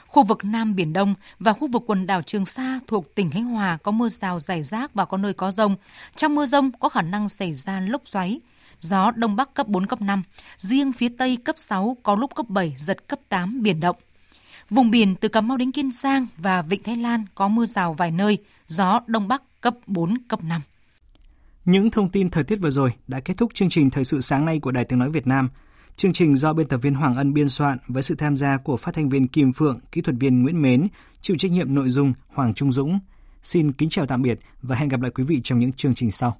Khu 0.07 0.23
vực 0.23 0.45
Nam 0.45 0.75
Biển 0.75 0.93
Đông 0.93 1.15
và 1.39 1.53
khu 1.53 1.67
vực 1.67 1.83
quần 1.87 2.07
đảo 2.07 2.21
Trường 2.21 2.45
Sa 2.45 2.79
thuộc 2.87 3.15
tỉnh 3.15 3.29
Khánh 3.29 3.45
Hòa 3.45 3.77
có 3.83 3.91
mưa 3.91 4.09
rào 4.09 4.39
rải 4.39 4.63
rác 4.63 4.93
và 4.93 5.05
có 5.05 5.17
nơi 5.17 5.33
có 5.33 5.51
rông. 5.51 5.75
Trong 6.15 6.35
mưa 6.35 6.45
rông 6.45 6.71
có 6.71 6.89
khả 6.89 7.01
năng 7.01 7.29
xảy 7.29 7.53
ra 7.53 7.79
lốc 7.79 8.01
xoáy. 8.05 8.39
Gió 8.81 9.11
Đông 9.11 9.35
Bắc 9.35 9.53
cấp 9.53 9.67
4, 9.67 9.87
cấp 9.87 10.01
5. 10.01 10.23
Riêng 10.57 10.91
phía 10.91 11.09
Tây 11.17 11.37
cấp 11.37 11.55
6 11.59 11.97
có 12.03 12.15
lúc 12.15 12.35
cấp 12.35 12.49
7, 12.49 12.75
giật 12.77 13.07
cấp 13.07 13.19
8, 13.29 13.61
biển 13.61 13.79
động. 13.79 13.95
Vùng 14.69 14.91
biển 14.91 15.15
từ 15.15 15.27
Cà 15.27 15.41
Mau 15.41 15.57
đến 15.57 15.71
Kiên 15.71 15.91
Giang 15.91 16.27
và 16.37 16.61
Vịnh 16.61 16.83
Thái 16.83 16.95
Lan 16.95 17.25
có 17.35 17.47
mưa 17.47 17.65
rào 17.65 17.93
vài 17.93 18.11
nơi, 18.11 18.37
gió 18.67 18.99
Đông 19.07 19.27
Bắc 19.27 19.43
cấp 19.61 19.73
4, 19.87 20.13
cấp 20.27 20.43
5. 20.43 20.61
Những 21.65 21.91
thông 21.91 22.09
tin 22.09 22.29
thời 22.29 22.43
tiết 22.43 22.55
vừa 22.55 22.69
rồi 22.69 22.93
đã 23.07 23.19
kết 23.19 23.33
thúc 23.37 23.53
chương 23.53 23.69
trình 23.69 23.89
Thời 23.89 24.03
sự 24.03 24.21
sáng 24.21 24.45
nay 24.45 24.59
của 24.59 24.71
Đài 24.71 24.85
Tiếng 24.85 24.99
Nói 24.99 25.09
Việt 25.09 25.27
Nam. 25.27 25.49
Chương 25.95 26.13
trình 26.13 26.35
do 26.35 26.53
biên 26.53 26.67
tập 26.67 26.77
viên 26.77 26.93
Hoàng 26.93 27.15
Ân 27.15 27.33
biên 27.33 27.49
soạn 27.49 27.77
với 27.87 28.03
sự 28.03 28.15
tham 28.15 28.37
gia 28.37 28.57
của 28.57 28.77
phát 28.77 28.95
thanh 28.95 29.09
viên 29.09 29.27
Kim 29.27 29.53
Phượng, 29.53 29.79
kỹ 29.91 30.01
thuật 30.01 30.17
viên 30.19 30.43
Nguyễn 30.43 30.61
Mến, 30.61 30.87
chịu 31.21 31.37
trách 31.39 31.51
nhiệm 31.51 31.75
nội 31.75 31.89
dung 31.89 32.13
Hoàng 32.27 32.53
Trung 32.53 32.71
Dũng. 32.71 32.99
Xin 33.43 33.71
kính 33.71 33.89
chào 33.89 34.05
tạm 34.05 34.21
biệt 34.21 34.39
và 34.61 34.75
hẹn 34.75 34.89
gặp 34.89 35.01
lại 35.01 35.11
quý 35.15 35.23
vị 35.23 35.41
trong 35.43 35.59
những 35.59 35.73
chương 35.73 35.93
trình 35.93 36.11
sau. 36.11 36.37